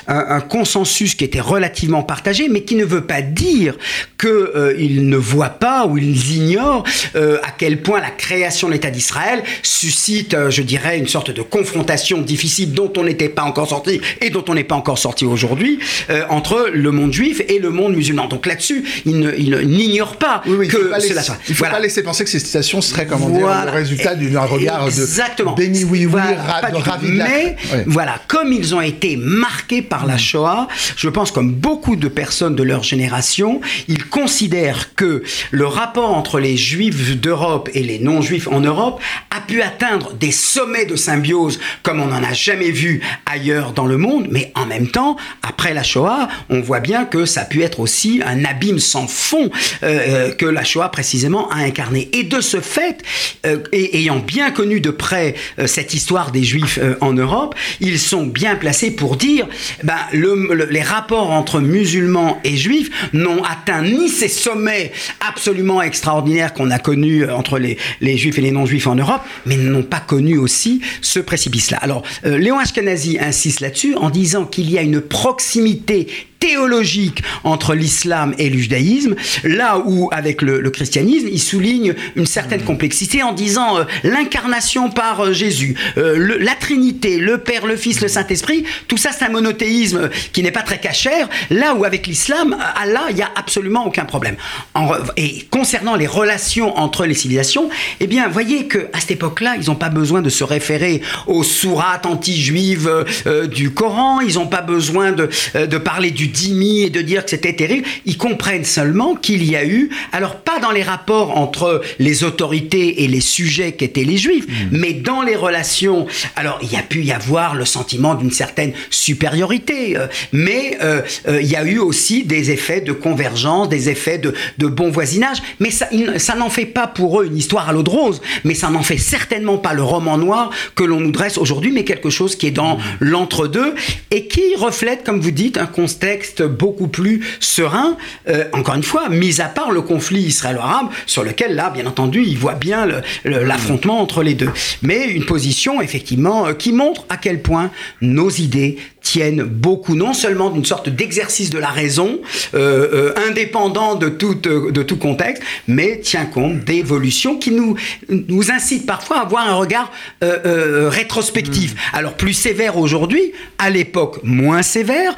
un, 0.08 0.18
un, 0.30 0.42
consensus 0.42 1.16
qui 1.16 1.24
était 1.24 1.42
relativement 1.42 2.04
partagé, 2.04 2.48
mais 2.50 2.62
qui 2.62 2.76
ne 2.76 2.86
veut 2.86 3.02
pas 3.02 3.22
dire 3.22 3.76
qu'ils 4.20 4.30
euh, 4.30 5.02
ne 5.02 5.18
voient 5.18 5.50
pas 5.50 5.86
ou 5.86 5.98
ils 5.98 6.36
ignorent 6.36 6.84
euh, 7.16 7.38
à 7.44 7.52
quel 7.58 7.82
point 7.82 8.00
la 8.00 8.10
création 8.10 8.68
de 8.68 8.74
l'État 8.74 8.90
d'Israël 8.90 9.44
suscite, 9.62 10.34
euh, 10.34 10.50
je 10.50 10.62
dirais, 10.62 10.98
une 10.98 11.08
sorte 11.08 11.32
de 11.32 11.42
confrontation 11.42 12.22
difficile 12.22 12.74
dont 12.74 12.92
on 12.98 13.04
n'était 13.04 13.30
pas 13.30 13.44
encore 13.44 13.70
sorti 13.70 14.02
et 14.22 14.30
dont 14.30 14.44
on 14.48 14.56
n'est 14.56 14.64
pas 14.64 14.76
encore 14.76 14.98
sorti 14.98 15.26
aujourd'hui 15.26 15.80
euh, 16.10 16.24
entre 16.30 16.70
le 16.74 16.92
monde 16.92 17.14
juif 17.14 17.42
et 17.48 17.60
le 17.60 17.70
monde 17.70 17.96
musulman. 17.96 18.28
Donc 18.28 18.46
là-dessus, 18.46 18.84
ils 19.06 19.20
n'ignorent 19.20 20.18
pas 20.18 20.42
oui, 20.46 20.56
oui, 20.60 20.68
que 20.68 20.78
cela 21.00 21.22
soit. 21.22 21.38
Il 21.48 21.52
ne 21.52 21.56
faut 21.56 21.60
voilà. 21.60 21.76
pas 21.76 21.82
laisser 21.82 22.04
penser 22.04 22.24
que 22.24 22.30
ces 22.30 22.40
citations 22.40 22.82
seraient, 22.82 23.06
comment 23.06 23.28
voilà. 23.28 23.64
dire, 23.64 23.66
le 23.66 23.80
résultat 23.80 24.16
d'un 24.16 24.42
regard 24.42 24.88
Exactement. 24.88 25.54
de 25.54 25.58
béni 25.58 25.84
oui 25.84 25.98
oui, 25.98 26.06
voilà, 26.06 26.42
ra 26.42 26.62
ravi 26.62 27.12
Mais 27.12 27.56
ouais. 27.74 27.86
Voilà, 27.88 28.20
comme 28.28 28.52
ils 28.52 28.76
ont 28.76 28.82
été 28.82 29.16
marqués 29.16 29.82
par 29.82 30.06
la 30.06 30.18
Shoah, 30.18 30.68
je 30.96 31.10
pense 31.10 31.32
comme 31.32 31.54
beaucoup 31.54 31.96
de 31.96 32.08
personnes 32.08 32.56
de 32.56 32.64
leur 32.64 32.84
génération, 32.84 33.62
ils 33.88 34.06
considèrent 34.06 34.94
que 34.96 35.24
le 35.52 35.66
rapport 35.66 36.14
entre 36.14 36.40
les 36.40 36.58
juifs 36.58 37.18
d'Europe 37.20 37.70
et 37.74 37.84
les 37.84 38.00
non-juifs 38.00 38.48
en 38.50 38.60
Europe 38.60 39.02
a 39.32 39.40
pu 39.40 39.62
atteindre 39.62 40.14
des 40.14 40.32
sommets 40.32 40.86
de 40.86 40.96
symbiose 40.96 41.60
comme 41.82 42.02
on 42.02 42.08
n'en 42.08 42.24
a 42.24 42.34
jamais 42.34 42.72
vu 42.72 43.02
ailleurs 43.26 43.72
dans 43.72 43.86
le 43.86 43.98
monde, 43.98 44.28
mais 44.30 44.52
en 44.56 44.66
même 44.66 44.88
temps, 44.88 45.16
après 45.42 45.74
la 45.74 45.84
Shoah, 45.84 46.28
on 46.50 46.60
voit 46.60 46.82
bien 46.82 47.06
que 47.06 47.26
ça 47.26 47.42
a 47.42 47.46
pu 47.46 47.64
être 47.64 47.80
aussi 47.80 48.22
un 48.26 48.44
abîme 48.46 48.80
sans 48.80 49.08
fond 49.08 49.50
euh, 49.84 50.34
que 50.34 50.46
la 50.46 50.64
Shoah 50.64 50.90
précisément 50.90 51.50
a 51.50 51.58
incarné. 51.58 52.10
Et 52.14 52.24
de 52.24 52.42
ce 52.42 52.60
fait, 52.60 53.02
euh, 53.46 53.60
et, 53.72 54.00
ayant 54.00 54.20
bien 54.20 54.52
connu 54.52 54.82
de 54.82 54.90
près 54.90 55.36
euh, 55.60 55.68
cette 55.68 55.94
histoire 55.94 56.32
des 56.32 56.44
juifs 56.44 56.80
en 57.02 57.14
Europe, 57.14 57.56
ils 57.80 58.00
sont 58.00 58.26
bien 58.26 58.56
placés 58.56 58.92
pour 58.92 59.18
dire, 59.18 59.48
ben, 59.84 59.98
le, 60.14 60.54
le, 60.54 60.66
les 60.66 60.82
rapports 60.82 61.32
entre 61.32 61.60
musulmans 61.60 62.40
et 62.44 62.56
juifs 62.56 62.90
n'ont 63.14 63.44
atteint 63.44 63.82
ni 63.82 64.10
ces 64.10 64.28
sommets 64.28 64.92
absolument 65.28 65.82
extraordinaires 65.82 66.54
qu'on 66.54 66.72
a 66.72 66.80
connus 66.80 67.30
entre 67.30 67.60
les, 67.60 67.78
les 68.02 68.18
juifs 68.18 68.38
et 68.38 68.42
les 68.42 68.52
non-juifs 68.52 68.88
en 68.88 68.96
Europe, 68.96 69.22
mais 69.46 69.58
n'ont 69.58 69.84
pas 69.84 70.00
connu 70.00 70.38
aussi 70.38 70.82
ce 71.02 71.20
précipice-là. 71.20 71.78
Alors, 71.82 72.04
euh, 72.26 72.38
Léon 72.38 72.60
Ashkenazi 72.60 73.18
insiste 73.20 73.60
là-dessus 73.60 73.96
en 73.96 74.10
disant 74.10 74.46
qu'il 74.46 74.70
y 74.70 74.78
a 74.78 74.82
une 74.82 75.02
proximité 75.02 76.08
théologique 76.40 77.24
entre 77.44 77.74
l'islam 77.74 78.34
et 78.38 78.50
le 78.50 78.58
judaïsme, 78.58 79.16
là 79.44 79.82
où 79.86 80.10
avec 80.12 80.42
le, 80.42 80.62
le, 80.62 80.70
christianisme, 80.70 81.28
il 81.32 81.42
souligne 81.42 81.96
une 82.16 82.26
certaine 82.26 82.62
complexité 82.62 83.24
en 83.24 83.34
disant 83.34 83.80
euh, 83.80 83.84
l'incarnation 84.04 84.90
par 84.90 85.22
euh, 85.22 85.34
Jésus, 85.34 85.76
euh, 85.98 86.16
le, 86.18 86.38
la 86.38 86.54
Trinité, 86.56 87.18
le 87.18 87.40
Père, 87.40 87.66
le 87.66 87.76
Fils, 87.76 88.02
le 88.02 88.08
Saint-Esprit, 88.08 88.66
tout 88.88 88.98
ça 88.98 89.12
c'est 89.12 89.26
un 89.26 89.30
monothéisme 89.30 90.10
qui 90.34 90.44
n'est 90.44 90.52
pas 90.52 90.62
très 90.62 90.80
cachère, 90.80 91.28
là 91.50 91.74
où 91.74 91.86
avec 91.86 92.08
l'islam, 92.08 92.56
Allah, 92.76 93.06
il 93.10 93.16
n'y 93.16 93.22
a 93.22 93.32
absolument 93.36 93.86
aucun 93.86 94.06
problème. 94.06 94.36
En, 94.74 94.92
et 95.16 95.46
concernant 95.50 95.96
les 95.96 96.08
relations 96.08 96.78
entre 96.78 97.06
les 97.06 97.14
civilisations, 97.14 97.70
eh 98.00 98.08
bien, 98.08 98.28
voyez 98.28 98.68
que 98.68 98.88
à 98.94 99.00
cette 99.00 99.12
époque-là, 99.12 99.56
ils 99.60 99.68
n'ont 99.68 99.76
pas 99.76 99.90
besoin 99.90 100.22
de 100.22 100.30
se 100.30 100.44
référer 100.44 101.02
aux 101.26 101.44
sourates 101.44 102.06
anti-juives 102.06 103.06
du 103.52 103.72
Coran, 103.72 104.22
ils 104.22 104.36
n'ont 104.36 104.48
pas 104.48 104.62
besoin 104.62 105.12
de, 105.12 105.30
de 105.56 105.78
parler 105.78 106.12
du 106.12 106.27
dhimmi 106.28 106.84
et 106.84 106.90
de 106.90 107.02
dire 107.02 107.24
que 107.24 107.30
c'était 107.30 107.54
terrible, 107.54 107.86
ils 108.06 108.18
comprennent 108.18 108.66
seulement 108.66 109.16
qu'il 109.16 109.44
y 109.44 109.56
a 109.56 109.66
eu, 109.66 109.90
alors 110.12 110.38
pas 110.38 110.60
dans 110.60 110.72
les 110.72 110.84
rapports 110.84 111.38
entre 111.38 111.82
les 112.00 112.24
autorités 112.24 113.04
et 113.04 113.08
les 113.08 113.22
sujets 113.22 113.74
qu'étaient 113.74 114.04
les 114.04 114.18
juifs, 114.18 114.48
mmh. 114.48 114.52
mais 114.72 114.94
dans 114.94 115.22
les 115.22 115.36
relations, 115.36 116.08
alors 116.36 116.60
il 116.62 116.72
y 116.72 116.76
a 116.76 116.82
pu 116.82 117.04
y 117.04 117.12
avoir 117.12 117.56
le 117.56 117.66
sentiment 117.66 118.16
d'une 118.16 118.32
certaine 118.32 118.74
supériorité, 118.90 119.98
euh, 119.98 120.08
mais 120.32 120.78
euh, 120.82 121.02
euh, 121.28 121.42
il 121.42 121.48
y 121.48 121.56
a 121.56 121.64
eu 121.64 121.80
aussi 121.80 122.24
des 122.24 122.52
effets 122.52 122.82
de 122.82 122.92
convergence, 122.92 123.70
des 123.70 123.90
effets 123.90 124.18
de, 124.18 124.34
de 124.58 124.68
bon 124.68 124.90
voisinage, 124.90 125.38
mais 125.60 125.72
ça, 125.72 125.88
ça 126.18 126.36
n'en 126.36 126.50
fait 126.50 126.66
pas 126.66 126.88
pour 126.88 127.22
eux 127.22 127.26
une 127.26 127.38
histoire 127.38 127.70
à 127.70 127.74
l'eau 127.74 127.84
de 127.84 127.90
rose, 127.90 128.22
mais 128.44 128.54
ça 128.54 128.70
n'en 128.70 128.84
fait 128.84 128.98
certainement 128.98 129.58
pas 129.58 129.74
le 129.74 129.84
roman 129.84 130.18
noir 130.18 130.52
que 130.76 130.84
l'on 130.84 131.00
nous 131.00 131.12
dresse 131.12 131.38
aujourd'hui, 131.38 131.72
mais 131.72 131.84
quelque 131.84 132.10
chose 132.10 132.36
qui 132.36 132.48
est 132.48 132.52
dans 132.52 132.78
mmh. 132.78 132.82
l'entre-deux 133.02 133.76
et 134.12 134.28
qui 134.28 134.56
reflète, 134.56 135.04
comme 135.04 135.20
vous 135.20 135.32
dites, 135.32 135.58
un 135.58 135.66
contexte 135.66 136.17
beaucoup 136.42 136.88
plus 136.88 137.26
serein, 137.40 137.98
euh, 138.28 138.46
encore 138.54 138.76
une 138.76 138.84
fois, 138.84 139.10
mis 139.10 139.42
à 139.42 139.46
part 139.46 139.72
le 139.72 139.82
conflit 139.82 140.22
israélo-arabe, 140.22 140.88
sur 141.06 141.24
lequel, 141.24 141.56
là, 141.56 141.70
bien 141.70 141.86
entendu, 141.86 142.24
il 142.26 142.38
voit 142.38 142.56
bien 142.56 142.88
l'affrontement 143.26 144.02
entre 144.02 144.24
les 144.24 144.34
deux. 144.34 144.50
Mais 144.82 145.08
une 145.08 145.26
position, 145.26 145.82
effectivement, 145.82 146.48
euh, 146.48 146.54
qui 146.54 146.72
montre 146.72 147.06
à 147.10 147.18
quel 147.18 147.42
point 147.42 147.72
nos 148.02 148.30
idées 148.30 148.78
tiennent 149.08 149.44
beaucoup, 149.44 149.96
non 149.96 150.14
seulement 150.14 150.50
d'une 150.50 150.66
sorte 150.66 150.90
d'exercice 150.90 151.50
de 151.50 151.58
la 151.58 151.70
raison, 151.70 152.20
euh, 152.54 153.14
euh, 153.16 153.30
indépendant 153.30 153.96
de 153.96 154.10
tout, 154.10 154.36
de 154.36 154.84
tout 154.84 154.98
contexte, 154.98 155.42
mais 155.68 156.02
tient 156.02 156.26
compte 156.26 156.66
d'évolutions 156.66 157.38
qui 157.38 157.52
nous, 157.52 157.76
nous 158.10 158.52
incitent 158.52 158.86
parfois 158.86 159.20
à 159.20 159.22
avoir 159.22 159.48
un 159.48 159.54
regard 159.54 159.92
euh, 160.24 160.90
rétrospectif. 160.90 161.74
Mmh. 161.74 161.98
Alors 161.98 162.14
plus 162.16 162.34
sévère 162.34 162.78
aujourd'hui, 162.78 163.32
à 163.60 163.70
l'époque 163.70 164.20
moins 164.24 164.62
sévère. 164.62 165.16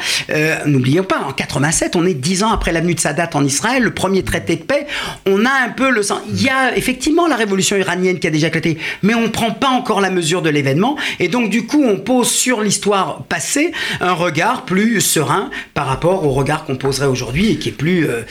N'oublions 0.90 1.04
pas, 1.04 1.22
en 1.28 1.34
87, 1.34 1.96
on 1.96 2.06
est 2.06 2.14
dix 2.14 2.44
ans 2.44 2.52
après 2.52 2.72
l'avenue 2.72 2.96
de 2.96 3.00
Sadat 3.00 3.30
en 3.34 3.46
Israël, 3.46 3.84
le 3.84 3.94
premier 3.94 4.24
traité 4.24 4.56
de 4.56 4.64
paix. 4.64 4.88
On 5.26 5.46
a 5.46 5.52
un 5.66 5.70
peu 5.70 5.92
le 5.92 6.02
sens. 6.04 6.20
Il 6.34 6.42
y 6.42 6.50
a 6.50 6.76
effectivement 6.76 7.28
la 7.28 7.36
révolution 7.36 7.78
iranienne 7.78 8.20
qui 8.20 8.28
a 8.28 8.32
déjà 8.32 8.48
éclaté, 8.48 8.78
mais 9.04 9.14
on 9.14 9.22
ne 9.22 9.28
prend 9.28 9.52
pas 9.52 9.70
encore 9.70 10.02
la 10.02 10.10
mesure 10.10 10.42
de 10.42 10.50
l'événement. 10.50 10.98
Et 11.20 11.28
donc 11.28 11.50
du 11.50 11.66
coup, 11.66 11.84
on 11.84 11.98
pose 11.98 12.30
sur 12.30 12.62
l'histoire 12.62 13.24
passée 13.24 13.72
un 14.02 14.14
regard 14.14 14.66
plus 14.66 15.02
serein 15.02 15.50
par 15.74 15.86
rapport 15.86 16.26
au 16.26 16.32
regard 16.32 16.66
qu'on 16.66 16.76
poserait 16.76 17.08
aujourd'hui 17.08 17.52
et 17.52 17.58
qui 17.58 17.70
est 17.70 17.74
plus 17.74 18.08
euh, 18.08 18.24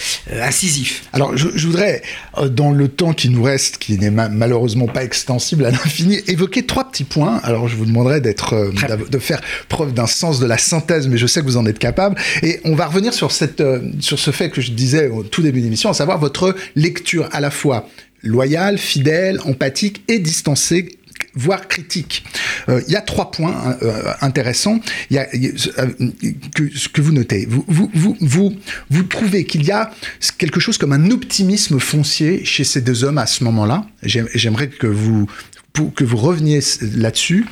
incisif. 0.43 1.05
Alors, 1.13 1.37
je, 1.37 1.49
je, 1.55 1.67
voudrais, 1.67 2.03
dans 2.51 2.73
le 2.73 2.89
temps 2.89 3.13
qui 3.13 3.29
nous 3.29 3.43
reste, 3.43 3.79
qui 3.79 3.99
n'est 3.99 4.11
ma 4.11 4.29
malheureusement 4.29 4.87
pas 4.87 5.05
extensible 5.05 5.65
à 5.65 5.71
l'infini, 5.71 6.21
évoquer 6.27 6.65
trois 6.65 6.89
petits 6.89 7.05
points. 7.05 7.41
Alors, 7.45 7.69
je 7.69 7.77
vous 7.77 7.87
demanderai 7.87 8.21
d'être, 8.21 8.55
euh, 8.55 8.73
de 9.11 9.19
faire 9.19 9.41
preuve 9.69 9.93
d'un 9.93 10.07
sens 10.07 10.41
de 10.41 10.47
la 10.47 10.59
synthèse, 10.59 11.09
mais 11.09 11.19
je 11.19 11.27
sais 11.27 11.41
que 11.41 11.47
vous 11.47 11.57
en 11.57 11.67
êtes 11.67 11.79
capable. 11.79 12.17
Et 12.43 12.48
on 12.65 12.75
va 12.75 12.87
revenir 12.87 13.15
sur 13.15 13.33
cette, 13.33 13.61
euh, 13.61 13.81
sur 14.01 14.19
ce 14.19 14.31
fait 14.31 14.51
que 14.51 14.61
je 14.61 14.73
disais 14.73 15.09
au 15.09 15.23
tout 15.23 15.43
début 15.43 15.61
de 15.61 15.65
l'émission, 15.65 15.91
à 15.91 15.95
savoir 15.95 16.19
votre 16.19 16.55
lecture 16.77 17.29
à 17.33 17.41
la 17.41 17.51
fois 17.51 17.89
loyale, 18.23 18.79
fidèle, 18.79 19.41
empathique 19.45 20.03
et 20.09 20.19
distancée 20.19 20.99
voire 21.35 21.69
critique. 21.69 22.25
Euh, 22.69 22.83
il 22.87 22.93
y 22.93 22.97
a 22.97 23.01
trois 23.01 23.31
points 23.31 23.77
euh, 23.83 24.13
intéressants 24.21 24.81
y 25.11 25.19
a, 25.19 25.27
que, 25.27 27.01
vous 27.01 27.13
notez. 27.13 27.47
Vous, 27.47 27.65
vous, 27.69 28.17
vous, 28.21 28.57
vous 28.91 29.03
trouvez 29.05 29.45
qu'il 29.45 29.65
y 29.65 29.71
a 29.71 29.91
quelque 30.37 30.59
chose 30.59 30.79
comme 30.79 30.93
un 30.93 31.11
optimisme 31.11 31.79
foncier 31.79 32.45
chez 32.45 32.65
ces 32.65 32.81
deux 32.81 33.05
hommes 33.05 33.19
à 33.19 33.27
ce 33.27 33.45
moment-là. 33.45 33.87
J'aimerais 34.03 34.69
que 34.69 34.87
vous 34.87 35.29
que 35.87 36.05
vous 36.05 36.17
reveniez 36.17 36.61
là-dessus, 36.97 37.47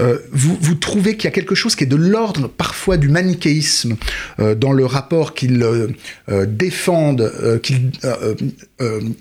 euh, 0.00 0.18
vous, 0.32 0.74
trouvez 0.74 1.16
qu'il 1.16 1.24
y 1.24 1.28
a 1.28 1.32
quelque 1.32 1.54
chose 1.54 1.74
qui 1.74 1.84
est 1.84 1.86
de 1.86 1.96
l'ordre 1.96 2.48
parfois 2.48 2.96
du 2.96 3.08
manichéisme 3.08 3.96
euh, 4.40 4.54
dans 4.54 4.72
le 4.72 4.86
rapport 4.86 5.34
qu'ils 5.34 5.62
euh, 5.62 6.46
défendent, 6.46 7.60
qu'ils 7.62 7.90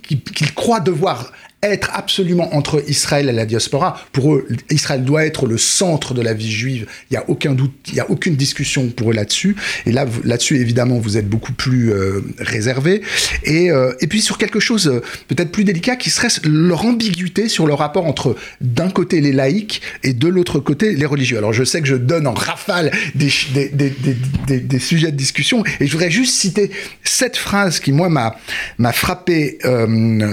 qu 0.02 0.18
qu 0.18 0.46
croient 0.54 0.80
devoir 0.80 1.32
être 1.64 1.92
absolument 1.94 2.56
entre 2.56 2.84
Israël 2.88 3.30
et 3.30 3.32
la 3.32 3.46
diaspora. 3.46 4.00
Pour 4.12 4.34
eux, 4.34 4.48
Israël 4.70 5.04
doit 5.04 5.26
être 5.26 5.46
le 5.46 5.58
centre 5.58 6.14
de 6.14 6.22
la 6.22 6.34
vie 6.34 6.52
juive. 6.52 6.88
Il 7.10 7.14
n'y 7.14 7.18
a 7.18 7.30
aucun 7.30 7.54
doute, 7.54 7.74
il 7.88 7.94
n'y 7.94 8.00
a 8.00 8.10
aucune 8.10 8.36
discussion 8.36 8.88
pour 8.90 9.12
eux 9.12 9.14
là-dessus. 9.14 9.56
Et 9.86 9.92
là, 9.92 10.06
là-dessus, 10.24 10.58
évidemment, 10.58 10.98
vous 10.98 11.18
êtes 11.18 11.30
beaucoup 11.30 11.54
plus 11.54 11.92
euh, 11.92 12.22
réservé. 12.40 13.02
Et, 13.44 13.72
euh, 13.72 13.94
et 14.02 14.08
puis 14.08 14.22
sur 14.22 14.38
quelque 14.38 14.60
chose 14.60 14.88
euh, 14.88 15.02
peut-être 15.28 15.52
plus 15.52 15.64
délicat, 15.64 15.96
qui 15.96 16.10
serait 16.10 16.30
leur 16.44 16.86
ambiguïté 16.86 17.48
sur 17.48 17.68
le 17.68 17.74
rapport 17.74 18.06
entre 18.06 18.36
d'un 18.60 18.90
côté 18.90 19.22
les 19.22 19.32
laïcs 19.32 19.82
et 20.04 20.14
de 20.14 20.28
l'autre 20.28 20.60
côté 20.60 20.94
les 20.96 21.06
religieux. 21.06 21.38
Alors 21.38 21.54
je 21.54 21.64
sais 21.64 21.82
que 21.82 21.88
je 21.88 21.96
donne 21.96 22.28
en 22.28 22.34
rafale 22.34 22.92
des, 23.16 23.30
des, 23.54 23.70
des, 23.70 24.60
des, 24.60 24.80
sujets 24.80 25.12
de 25.12 25.18
discussion, 25.18 25.64
et 25.80 25.88
je 25.88 25.92
voudrais 25.92 26.12
juste 26.12 26.36
citer 26.36 26.72
cette 27.04 27.38
phrase 27.38 27.80
qui, 27.80 27.92
moi, 27.92 28.10
m'a, 28.10 28.36
m'a 28.78 28.92
frappé 28.92 29.60
euh, 29.66 30.32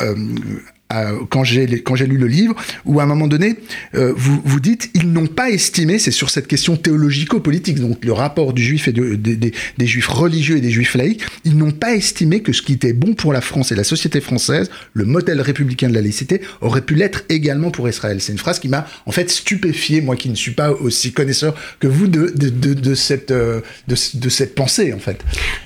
euh, 0.00 0.14
quand 1.28 1.44
j'ai 1.44 1.82
quand 1.82 1.94
j'ai 1.94 2.06
lu 2.06 2.16
le 2.16 2.26
livre, 2.26 2.54
où 2.84 3.00
à 3.00 3.04
un 3.04 3.06
moment 3.06 3.26
donné, 3.26 3.56
euh, 3.94 4.12
vous 4.16 4.40
vous 4.44 4.60
dites 4.60 4.90
ils 4.94 5.10
n'ont 5.10 5.26
pas 5.26 5.50
estimé, 5.50 5.98
c'est 5.98 6.10
sur 6.10 6.30
cette 6.30 6.46
question 6.46 6.76
théologico-politique, 6.76 7.80
donc 7.80 8.04
le 8.04 8.12
rapport 8.12 8.52
du 8.52 8.62
juif 8.62 8.88
et 8.88 8.92
de, 8.92 9.14
des 9.16 9.86
juifs 9.86 10.08
religieux 10.08 10.56
et 10.56 10.60
des 10.60 10.70
juifs 10.70 10.94
laïcs, 10.94 11.22
ils 11.44 11.56
n'ont 11.56 11.72
pas 11.72 11.94
estimé 11.94 12.40
que 12.40 12.52
ce 12.52 12.62
qui 12.62 12.74
était 12.74 12.92
bon 12.92 13.14
pour 13.14 13.32
la 13.32 13.40
France 13.40 13.72
et 13.72 13.74
la 13.74 13.84
société 13.84 14.20
française, 14.20 14.70
le 14.92 15.04
modèle 15.04 15.40
républicain 15.40 15.88
de 15.88 15.94
la 15.94 16.00
laïcité, 16.00 16.40
aurait 16.60 16.82
pu 16.82 16.94
l'être 16.94 17.24
également 17.28 17.70
pour 17.70 17.88
Israël. 17.88 18.20
C'est 18.20 18.32
une 18.32 18.38
phrase 18.38 18.58
qui 18.58 18.68
m'a 18.68 18.86
en 19.06 19.12
fait 19.12 19.30
stupéfié, 19.30 20.00
moi 20.00 20.16
qui 20.16 20.28
ne 20.28 20.34
suis 20.34 20.52
pas 20.52 20.72
aussi 20.72 21.12
connaisseur 21.12 21.54
que 21.80 21.86
vous 21.86 22.06
de, 22.06 22.32
de, 22.34 22.74
de 22.74 22.94
cette, 22.94 23.30
euh, 23.30 23.60
de, 23.88 23.94
cette 24.28 24.54
pensée 24.54 24.92
en 24.92 24.98
fait. 24.98 25.18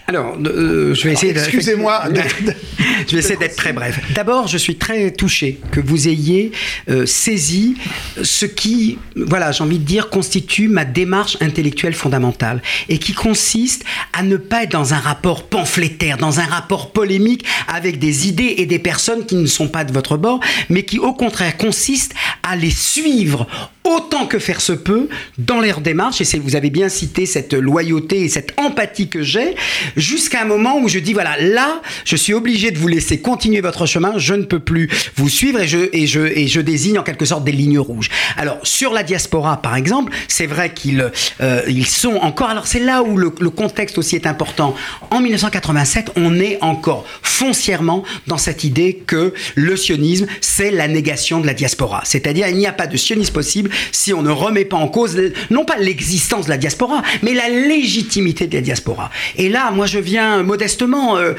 Alors, 0.06 0.38
euh, 0.44 0.94
je 0.94 1.04
vais 1.04 1.12
essayer. 1.12 1.32
Excusez-moi. 1.32 2.04
je 3.06 3.12
vais 3.12 3.18
essayer 3.18 3.36
d'être 3.36 3.56
très 3.56 3.72
bref. 3.72 4.00
D'abord, 4.14 4.46
je 4.46 4.58
suis 4.58 4.76
très 4.76 5.10
touché 5.18 5.60
que 5.72 5.80
vous 5.80 6.08
ayez 6.08 6.52
euh, 6.88 7.04
saisi 7.04 7.74
ce 8.22 8.46
qui, 8.46 8.98
voilà, 9.16 9.52
j'ai 9.52 9.62
envie 9.62 9.78
de 9.78 9.84
dire, 9.84 10.08
constitue 10.08 10.68
ma 10.68 10.86
démarche 10.86 11.36
intellectuelle 11.40 11.92
fondamentale 11.92 12.62
et 12.88 12.98
qui 12.98 13.12
consiste 13.12 13.84
à 14.14 14.22
ne 14.22 14.38
pas 14.38 14.62
être 14.62 14.72
dans 14.72 14.94
un 14.94 14.98
rapport 14.98 15.48
pamphlétaire, 15.48 16.16
dans 16.16 16.40
un 16.40 16.46
rapport 16.46 16.92
polémique 16.92 17.44
avec 17.66 17.98
des 17.98 18.28
idées 18.28 18.54
et 18.58 18.66
des 18.66 18.78
personnes 18.78 19.26
qui 19.26 19.34
ne 19.34 19.46
sont 19.46 19.68
pas 19.68 19.84
de 19.84 19.92
votre 19.92 20.16
bord, 20.16 20.40
mais 20.70 20.84
qui 20.84 20.98
au 20.98 21.12
contraire 21.12 21.56
consiste 21.58 22.14
à 22.42 22.56
les 22.56 22.70
suivre 22.70 23.46
autant 23.88 24.26
que 24.26 24.38
faire 24.38 24.60
se 24.60 24.72
peut 24.72 25.08
dans 25.38 25.60
leur 25.60 25.80
démarche, 25.80 26.20
et 26.20 26.38
vous 26.38 26.56
avez 26.56 26.70
bien 26.70 26.88
cité 26.88 27.26
cette 27.26 27.54
loyauté 27.54 28.22
et 28.22 28.28
cette 28.28 28.52
empathie 28.58 29.08
que 29.08 29.22
j'ai, 29.22 29.54
jusqu'à 29.96 30.42
un 30.42 30.44
moment 30.44 30.78
où 30.78 30.88
je 30.88 30.98
dis, 30.98 31.12
voilà, 31.12 31.36
là, 31.40 31.80
je 32.04 32.16
suis 32.16 32.34
obligé 32.34 32.70
de 32.70 32.78
vous 32.78 32.88
laisser 32.88 33.20
continuer 33.20 33.60
votre 33.60 33.86
chemin, 33.86 34.18
je 34.18 34.34
ne 34.34 34.44
peux 34.44 34.60
plus 34.60 34.88
vous 35.16 35.28
suivre, 35.28 35.60
et 35.60 36.06
je, 36.06 36.60
désigne 36.60 36.98
en 36.98 37.02
quelque 37.02 37.24
sorte 37.24 37.44
des 37.44 37.52
lignes 37.52 37.78
rouges. 37.78 38.10
Alors, 38.36 38.58
sur 38.62 38.92
la 38.92 39.02
diaspora, 39.02 39.62
par 39.62 39.76
exemple, 39.76 40.12
c'est 40.28 40.46
vrai 40.46 40.72
qu'ils 40.72 41.10
euh, 41.40 41.84
sont 41.86 42.16
encore, 42.16 42.50
alors 42.50 42.66
c'est 42.66 42.80
là 42.80 43.02
où 43.02 43.16
le, 43.16 43.32
le 43.40 43.50
contexte 43.50 43.96
aussi 43.96 44.16
est 44.16 44.26
important. 44.26 44.74
En 45.10 45.20
1987, 45.20 46.12
on 46.16 46.38
est 46.38 46.58
encore 46.60 47.06
foncièrement 47.22 48.04
dans 48.26 48.38
cette 48.38 48.64
idée 48.64 49.02
que 49.06 49.32
le 49.54 49.76
sionisme, 49.76 50.26
c'est 50.40 50.70
la 50.70 50.88
négation 50.88 51.40
de 51.40 51.46
la 51.46 51.54
diaspora. 51.54 52.02
C'est-à-dire, 52.04 52.48
il 52.48 52.56
n'y 52.56 52.66
a 52.66 52.72
pas 52.72 52.86
de 52.86 52.96
sionisme 52.96 53.32
possible 53.32 53.70
si 53.92 54.12
on 54.12 54.22
ne 54.22 54.30
remet 54.30 54.64
pas 54.64 54.76
en 54.76 54.88
cause, 54.88 55.20
non 55.50 55.64
pas 55.64 55.76
l'existence 55.76 56.46
de 56.46 56.50
la 56.50 56.58
diaspora, 56.58 57.02
mais 57.22 57.34
la 57.34 57.48
légitimité 57.48 58.46
de 58.46 58.54
la 58.54 58.60
diaspora. 58.60 59.10
Et 59.36 59.48
là, 59.48 59.70
moi, 59.70 59.86
je 59.86 59.98
viens 59.98 60.42
modestement, 60.42 61.16
euh, 61.16 61.34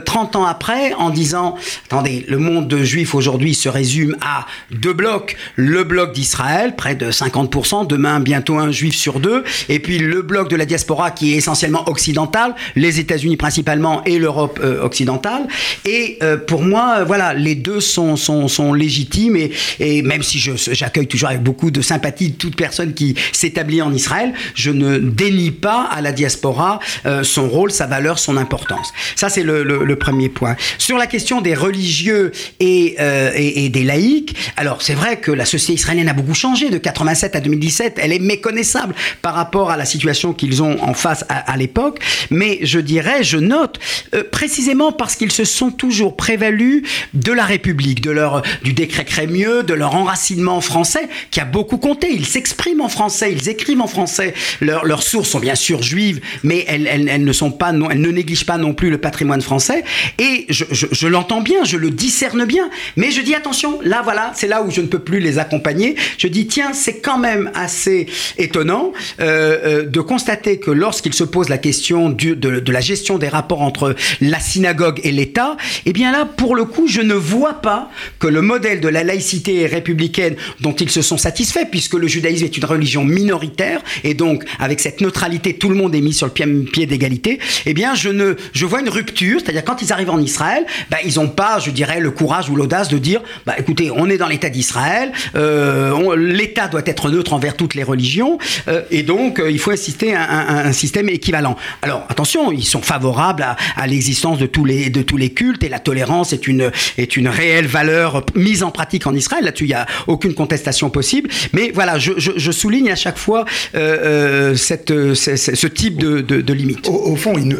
30 0.00 0.36
euh, 0.36 0.38
ans 0.38 0.46
après, 0.46 0.92
en 0.94 1.10
disant, 1.10 1.56
attendez, 1.86 2.24
le 2.28 2.38
monde 2.38 2.74
juif 2.82 3.14
aujourd'hui 3.14 3.54
se 3.54 3.68
résume 3.68 4.16
à 4.20 4.46
deux 4.70 4.92
blocs. 4.92 5.36
Le 5.56 5.84
bloc 5.84 6.12
d'Israël, 6.12 6.76
près 6.76 6.94
de 6.94 7.10
50%, 7.10 7.86
demain 7.86 8.20
bientôt 8.20 8.58
un 8.58 8.70
juif 8.70 8.94
sur 8.94 9.20
deux, 9.20 9.44
et 9.68 9.78
puis 9.78 9.98
le 9.98 10.22
bloc 10.22 10.48
de 10.48 10.56
la 10.56 10.64
diaspora 10.64 11.10
qui 11.10 11.32
est 11.32 11.36
essentiellement 11.36 11.88
occidental, 11.88 12.54
les 12.76 13.00
États-Unis 13.00 13.36
principalement 13.36 14.02
et 14.04 14.18
l'Europe 14.18 14.60
euh, 14.62 14.82
occidentale. 14.82 15.46
Et 15.84 16.18
euh, 16.22 16.36
pour 16.36 16.62
moi, 16.62 17.04
voilà, 17.04 17.34
les 17.34 17.54
deux 17.54 17.80
sont, 17.80 18.16
sont, 18.16 18.72
légitimes, 18.72 19.36
et, 19.36 19.50
et 19.80 20.02
même 20.02 20.22
si 20.22 20.38
j'accueille 20.38 21.06
toujours 21.06 21.28
avec 21.28 21.42
beaucoup 21.42 21.70
de 21.70 21.81
sympathie 21.82 22.30
de 22.30 22.36
toute 22.36 22.56
personne 22.56 22.94
qui 22.94 23.14
s'établit 23.32 23.82
en 23.82 23.92
Israël, 23.92 24.32
je 24.54 24.70
ne 24.70 24.98
dénie 24.98 25.50
pas 25.50 25.88
à 25.90 26.00
la 26.00 26.12
diaspora 26.12 26.80
euh, 27.06 27.22
son 27.22 27.48
rôle, 27.48 27.70
sa 27.70 27.86
valeur, 27.86 28.18
son 28.18 28.36
importance. 28.36 28.92
Ça, 29.16 29.28
c'est 29.28 29.42
le, 29.42 29.62
premier 29.96 30.28
point. 30.28 30.56
Sur 30.78 30.96
la 30.96 31.06
question 31.06 31.40
des 31.40 31.54
religieux 31.54 32.32
et, 32.58 32.96
euh, 32.98 33.30
et, 33.34 33.68
des 33.68 33.84
laïcs, 33.84 34.34
alors 34.56 34.82
c'est 34.82 34.94
vrai 34.94 35.18
que 35.20 35.30
la 35.30 35.44
société 35.44 35.74
israélienne 35.74 36.08
a 36.08 36.12
beaucoup 36.12 36.34
changé 36.34 36.70
de 36.70 36.78
87 36.78 37.36
à 37.36 37.40
2017. 37.40 37.98
Elle 38.02 38.12
est 38.12 38.18
méconnaissable 38.18 38.94
par 39.20 39.34
rapport 39.34 39.70
à 39.70 39.76
la 39.76 39.84
situation 39.84 40.32
qu'ils 40.32 40.62
ont 40.62 40.82
en 40.82 40.94
face 40.94 41.24
à, 41.28 41.52
à 41.52 41.56
l'époque. 41.56 42.00
Mais 42.30 42.58
je 42.62 42.80
dirais, 42.80 43.22
je 43.22 43.36
note, 43.36 43.78
euh, 44.14 44.24
précisément 44.30 44.92
parce 44.92 45.14
qu'ils 45.14 45.32
se 45.32 45.44
sont 45.44 45.70
toujours 45.70 46.16
prévalus 46.16 46.82
de 47.14 47.32
la 47.32 47.44
République, 47.44 48.00
de 48.00 48.10
leur, 48.10 48.42
du 48.62 48.72
décret 48.72 49.04
Crémieux, 49.04 49.62
de 49.62 49.74
leur 49.74 49.94
enracinement 49.94 50.60
français, 50.60 51.08
qui 51.30 51.40
a 51.40 51.44
beaucoup 51.44 51.61
Ils 52.10 52.26
s'expriment 52.26 52.82
en 52.82 52.88
français, 52.88 53.32
ils 53.32 53.48
écrivent 53.48 53.80
en 53.80 53.86
français. 53.86 54.34
leurs 54.60 55.02
sources 55.02 55.30
sont 55.30 55.40
bien 55.40 55.54
sûr 55.54 55.82
juives, 55.82 56.20
mais 56.42 56.64
elles, 56.68 56.82
ne 56.82 58.10
négligent 58.10 58.46
pas 58.46 58.58
non 58.58 58.74
plus 58.74 58.90
le 58.90 58.98
patrimoine 58.98 59.40
français. 59.40 59.84
Et 60.18 60.46
je, 60.48 61.06
l'entends 61.06 61.40
bien, 61.40 61.64
je 61.64 61.76
le 61.76 61.90
discerne 61.90 62.44
bien, 62.44 62.68
mais 62.96 63.10
je 63.10 63.20
dis 63.20 63.34
attention, 63.34 63.78
là 63.82 64.02
voilà, 64.02 64.32
c'est 64.34 64.46
là 64.46 64.62
où 64.62 64.70
je 64.70 64.80
ne 64.80 64.86
peux 64.86 64.98
plus 64.98 65.20
les 65.20 65.38
accompagner. 65.38 65.96
Je 66.18 66.28
dis 66.28 66.46
tiens, 66.46 66.72
c'est 66.72 67.00
quand 67.00 67.18
même 67.18 67.50
assez 67.54 68.06
étonnant 68.38 68.92
euh, 69.20 69.58
euh, 69.64 69.86
de 69.86 70.00
constater 70.00 70.58
que 70.58 70.70
lorsqu'il 70.70 71.14
se 71.14 71.24
pose 71.24 71.48
la 71.48 71.58
question 71.58 72.08
de, 72.08 72.34
de, 72.34 72.72
la 72.72 72.80
gestion 72.80 73.18
des 73.18 73.28
rapports 73.28 73.62
entre 73.62 73.94
la 74.20 74.40
synagogue 74.40 75.00
et 75.04 75.12
l'État, 75.12 75.56
eh 75.86 75.92
bien 75.92 76.12
là, 76.12 76.24
pour 76.24 76.54
le 76.54 76.64
coup, 76.64 76.86
je 76.86 77.00
ne 77.00 77.14
vois 77.14 77.54
pas 77.54 77.90
que 78.18 78.26
le 78.26 78.42
modèle 78.42 78.80
de 78.80 78.88
la 78.88 79.04
laïcité 79.04 79.66
républicaine 79.66 80.36
dont 80.60 80.72
ils 80.72 80.90
se 80.90 81.02
sont 81.02 81.18
satisfaits 81.18 81.51
puisque 81.70 81.94
le 81.94 82.06
judaïsme 82.06 82.44
est 82.44 82.56
une 82.56 82.64
religion 82.64 83.04
minoritaire, 83.04 83.80
et 84.04 84.14
donc 84.14 84.44
avec 84.58 84.80
cette 84.80 85.00
neutralité, 85.00 85.54
tout 85.54 85.68
le 85.68 85.74
monde 85.74 85.94
est 85.94 86.00
mis 86.00 86.12
sur 86.12 86.26
le 86.26 86.32
pied, 86.32 86.86
d'égalité, 86.86 87.38
eh 87.66 87.74
bien 87.74 87.94
je, 87.94 88.08
ne, 88.08 88.34
je 88.52 88.66
vois 88.66 88.80
une 88.80 88.88
rupture, 88.88 89.40
c'est-à-dire 89.40 89.64
quand 89.64 89.82
ils 89.82 89.92
arrivent 89.92 90.10
en 90.10 90.20
Israël, 90.20 90.64
bah, 90.90 90.98
ils 91.04 91.16
n'ont 91.16 91.28
pas, 91.28 91.58
je 91.58 91.70
dirais, 91.70 92.00
le 92.00 92.10
courage 92.10 92.48
ou 92.50 92.56
l'audace 92.56 92.88
de 92.88 92.98
dire, 92.98 93.22
bah, 93.46 93.54
écoutez, 93.58 93.90
on 93.90 94.08
est 94.10 94.18
dans 94.18 94.28
l'État 94.28 94.48
d'Israël, 94.48 95.12
euh, 95.36 96.16
l'État 96.16 96.68
doit 96.68 96.82
être 96.86 97.10
neutre 97.10 97.32
envers 97.32 97.56
toutes 97.56 97.74
les 97.74 97.82
religions, 97.82 98.38
euh, 98.68 98.82
et 98.90 99.02
donc 99.02 99.38
euh, 99.38 99.50
il 99.50 99.58
faut 99.58 99.70
insister 99.70 100.14
à 100.14 100.66
un, 100.66 100.72
système 100.72 101.08
équivalent. 101.08 101.56
Alors 101.82 102.06
attention, 102.08 102.50
ils 102.50 102.64
sont 102.64 102.82
favorables 102.82 103.42
à, 103.42 103.56
à 103.76 103.86
l'existence 103.86 104.38
de 104.38 104.46
tous 104.46 104.64
les 104.64 104.90
de 104.90 105.02
tous 105.02 105.16
les 105.16 105.30
cultes 105.30 105.62
et 105.62 105.68
la 105.68 105.78
tolérance 105.78 106.32
est 106.32 106.46
une 106.46 106.70
est 106.96 107.16
une 107.16 107.28
réelle 107.28 107.66
valeur 107.66 108.24
mise 108.34 108.62
en 108.62 108.70
pratique 108.70 109.06
en 109.06 109.14
Israël. 109.14 109.44
Là-dessus, 109.44 109.64
il 109.64 109.68
n'y 109.68 109.74
a 109.74 109.86
aucune 110.06 110.34
contestation 110.34 110.90
possible. 110.90 111.28
Mais 111.52 111.70
voilà, 111.74 111.98
je, 111.98 112.12
je, 112.16 112.32
je 112.36 112.52
souligne 112.52 112.90
à 112.90 112.96
chaque 112.96 113.18
fois 113.18 113.44
euh, 113.74 114.52
euh 114.52 114.56
cette, 114.56 114.90
euh, 114.90 115.14
ce, 115.14 115.36
ce, 115.36 115.66
type 115.66 115.96
de, 115.96 116.20
de, 116.20 116.40
de 116.40 116.52
limite. 116.52 116.88
Au, 116.88 117.12
au 117.12 117.16
fond, 117.16 117.34
ils, 117.36 117.56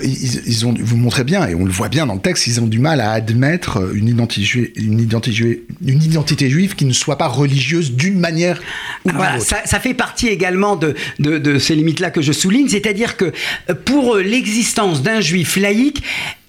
ils, 0.47 0.66
ont, 0.66 0.75
vous 0.79 0.97
montrez 0.97 1.25
bien, 1.25 1.47
et 1.47 1.55
on 1.55 1.64
le 1.64 1.71
voit 1.71 1.88
bien 1.88 2.07
dans 2.07 2.14
le 2.14 2.21
texte, 2.21 2.47
ils 2.47 2.61
ont 2.61 2.66
du 2.66 2.79
mal 2.79 3.01
à 3.01 3.12
admettre 3.12 3.95
une 3.95 4.09
identité, 4.09 4.73
une 4.77 5.01
identité, 5.01 5.64
une 5.85 6.03
identité 6.03 6.51
juive 6.51 6.75
qui 6.75 6.85
ne 6.85 6.92
soit 6.92 7.18
pas 7.18 7.29
religieuse 7.29 7.92
d'une 7.92 8.18
manière 8.18 8.61
ou 9.05 9.09
d'une 9.09 9.16
voilà, 9.16 9.37
autre. 9.37 9.47
Ça, 9.47 9.59
ça, 9.64 9.81
fait 9.81 9.95
partie 9.95 10.29
également 10.29 10.77
de, 10.77 10.95
de, 11.18 11.38
de 11.38 11.59
ces 11.59 11.75
limites-là 11.75 12.11
que 12.11 12.23
je 12.23 12.33
souligne, 12.33 12.68
c'est-à-dire 12.68 13.16
que 13.16 13.33
pour 13.85 14.16
l'existence 14.16 15.03
d'un 15.03 15.21
juif 15.21 15.57
laïque, 15.57 16.03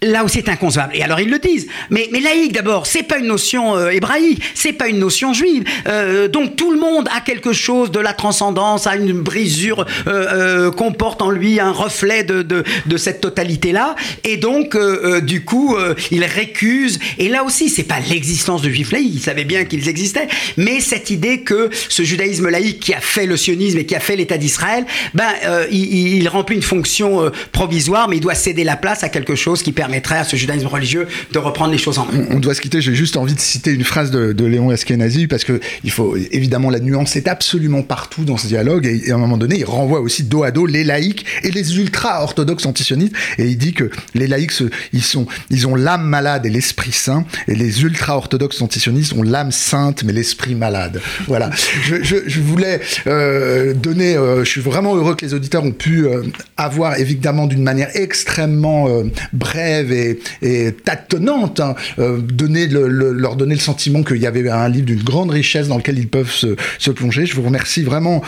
là 0.04 0.24
où 0.24 0.28
c'est 0.28 0.48
inconcevable. 0.48 0.94
Et 0.94 1.02
alors 1.02 1.20
ils 1.20 1.30
le 1.30 1.38
disent. 1.38 1.66
Mais, 1.90 2.08
mais 2.12 2.20
laïque 2.20 2.52
d'abord, 2.52 2.86
c'est 2.86 3.02
pas 3.02 3.18
une 3.18 3.26
notion 3.26 3.76
euh, 3.76 3.90
hébraïque, 3.90 4.42
c'est 4.54 4.72
pas 4.72 4.88
une 4.88 4.98
notion 4.98 5.32
juive. 5.32 5.64
Euh, 5.86 6.28
donc 6.28 6.56
tout 6.56 6.72
le 6.72 6.78
monde 6.78 7.08
a 7.14 7.20
quelque 7.20 7.52
chose 7.52 7.90
de 7.90 8.00
la 8.00 8.12
transcendance, 8.12 8.86
a 8.86 8.96
une 8.96 9.12
brisure, 9.12 9.86
euh, 10.06 10.68
euh 10.68 10.70
comporte 10.70 11.22
en 11.22 11.30
lui 11.30 11.60
un 11.60 11.70
reflet 11.70 12.24
de, 12.24 12.64
cette 12.96 13.20
totalité-là. 13.20 13.96
Et 14.22 14.36
donc 14.36 14.76
du 15.22 15.44
coup, 15.44 15.76
il 16.10 16.24
récuse. 16.24 16.98
Et 17.18 17.28
là 17.28 17.44
aussi, 17.44 17.68
c'est 17.68 17.84
pas 17.84 17.98
l'existence 18.08 18.62
de 18.62 18.70
juifs 18.70 18.92
laïcs, 18.92 19.14
ils 19.14 19.20
savaient 19.20 19.44
bien 19.44 19.64
qu'ils 19.64 19.88
existaient, 19.88 20.28
mais 20.56 20.80
cette 20.80 21.10
idée 21.10 21.40
que 21.40 21.70
ce 21.72 22.02
judaïsme 22.02 22.48
laïque 22.48 22.80
qui 22.80 22.94
a 22.94 23.00
fait 23.00 23.26
le 23.26 23.36
sionisme 23.36 23.78
et 23.78 23.86
qui 23.86 23.94
a 23.94 24.00
fait 24.00 24.16
l'État 24.16 24.38
d'Israël, 24.38 24.84
ben 25.14 25.28
il, 25.70 26.28
remplit 26.28 26.56
une 26.56 26.62
fonction 26.62 27.30
provisoire, 27.52 28.08
mais 28.08 28.16
il 28.16 28.20
doit 28.20 28.34
céder 28.34 28.64
la 28.64 28.76
place 28.76 29.04
à 29.04 29.08
quelque 29.08 29.34
chose 29.34 29.62
qui 29.62 29.72
permet 29.72 29.93
permettrait 29.94 30.18
à 30.18 30.24
ce 30.24 30.34
judaïsme 30.34 30.66
religieux 30.66 31.06
de 31.32 31.38
reprendre 31.38 31.70
les 31.70 31.78
choses 31.78 31.98
en 31.98 32.06
main. 32.06 32.24
On, 32.30 32.40
doit 32.40 32.54
se 32.54 32.60
quitter. 32.60 32.80
J'ai 32.80 32.94
juste 32.94 33.16
envie 33.16 33.34
de 33.34 33.40
citer 33.40 33.70
une 33.70 33.84
phrase 33.84 34.10
de, 34.10 34.44
Léon 34.44 34.70
Eskenazi 34.70 35.26
parce 35.26 35.44
que 35.44 35.60
il 35.84 35.90
faut 35.90 36.16
évidemment 36.16 36.68
la 36.68 36.80
nuance 36.80 37.16
est 37.16 37.28
absolument 37.28 37.82
partout 37.82 38.24
dans 38.24 38.36
ce 38.36 38.46
dialogue 38.46 38.86
et, 38.86 39.10
à 39.10 39.14
un 39.14 39.18
moment 39.18 39.38
donné 39.38 39.58
il 39.58 39.64
renvoie 39.64 40.00
aussi 40.00 40.22
dos 40.22 40.42
à 40.42 40.50
dos 40.50 40.66
les 40.66 40.84
laïcs 40.84 41.24
et 41.42 41.50
les 41.50 41.78
ultra 41.78 42.22
orthodoxes 42.22 42.66
antisionistes 42.66 43.14
et 43.38 43.46
il 43.46 43.56
dit 43.56 43.72
que 43.72 43.90
les 44.14 44.26
laïcs 44.26 44.52
ils 44.92 45.02
sont 45.02 45.26
ils 45.48 45.66
ont 45.66 45.74
l'âme 45.74 46.04
malade 46.04 46.44
et 46.44 46.50
l'esprit 46.50 46.92
saint 46.92 47.24
et 47.48 47.54
les 47.54 47.82
ultra 47.82 48.18
orthodoxes 48.18 48.60
antisionistes 48.60 49.14
ont 49.14 49.22
l'âme 49.22 49.50
sainte 49.50 50.04
mais 50.04 50.12
l'esprit 50.12 50.54
malade. 50.54 51.00
Voilà. 51.26 51.50
Je, 51.54 52.40
voulais 52.40 52.80
euh, 53.06 53.72
donner. 53.72 54.14
Euh, 54.16 54.44
je 54.44 54.50
suis 54.50 54.60
vraiment 54.60 54.94
heureux 54.94 55.14
que 55.14 55.24
les 55.24 55.32
auditeurs 55.32 55.64
ont 55.64 55.72
pu 55.72 56.06
euh, 56.06 56.22
avoir 56.58 56.98
évidemment 56.98 57.46
d'une 57.46 57.62
manière 57.62 57.88
extrêmement 57.94 58.88
brève 59.32 59.54
et, 59.82 60.18
et 60.42 60.72
tâtonnante 60.72 61.60
hein, 61.60 61.74
donner 61.98 62.66
leur 62.68 63.36
donner 63.36 63.54
le 63.54 63.60
sentiment 63.60 64.02
qu'il 64.02 64.18
y 64.18 64.26
avait 64.26 64.48
un 64.48 64.68
livre 64.68 64.86
d'une 64.86 65.02
grande 65.02 65.30
richesse 65.30 65.68
dans 65.68 65.76
lequel 65.76 65.98
ils 65.98 66.08
peuvent 66.08 66.30
se, 66.30 66.90
plonger. 66.90 67.26
Je 67.26 67.34
vous 67.34 67.42
remercie 67.42 67.82
vraiment 67.82 68.22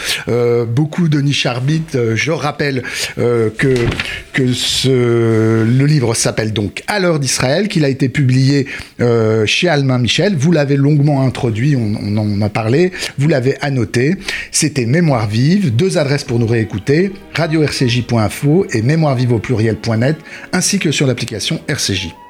beaucoup, 0.68 1.08
Denis 1.08 1.32
Charbit. 1.32 1.84
je 2.14 2.32
rappelle 2.32 2.82
que 3.16 3.74
que 4.32 4.42
le 4.82 5.86
livre 5.86 6.14
s'appelle 6.14 6.52
donc 6.52 6.82
À 6.86 6.98
l'heure 6.98 7.20
d'Israël, 7.20 7.68
qu'il 7.68 7.84
a 7.84 7.88
été 7.88 8.08
publié 8.08 8.66
chez 9.46 9.68
Almain 9.68 9.98
Michel. 9.98 10.36
Vous 10.36 10.52
l'avez 10.52 10.76
longuement 10.76 11.22
introduit, 11.22 11.76
on, 11.76 12.16
en 12.16 12.42
a 12.42 12.48
parlé. 12.48 12.92
Vous 13.18 13.28
l'avez 13.28 13.56
annoté. 13.60 14.16
C'était 14.50 14.86
Mémoire 14.86 15.28
vive, 15.28 15.74
deux 15.74 15.98
adresses 15.98 16.24
pour 16.24 16.38
nous 16.38 16.46
réécouter, 16.46 17.12
radio-rcj.info 17.34 18.66
et 18.72 18.82
mémoirevive 18.82 19.32
au 19.32 19.38
pluriel.net, 19.38 20.16
ainsi 20.52 20.78
que 20.78 20.90
sur 20.90 21.06
RCJ. 21.38 22.25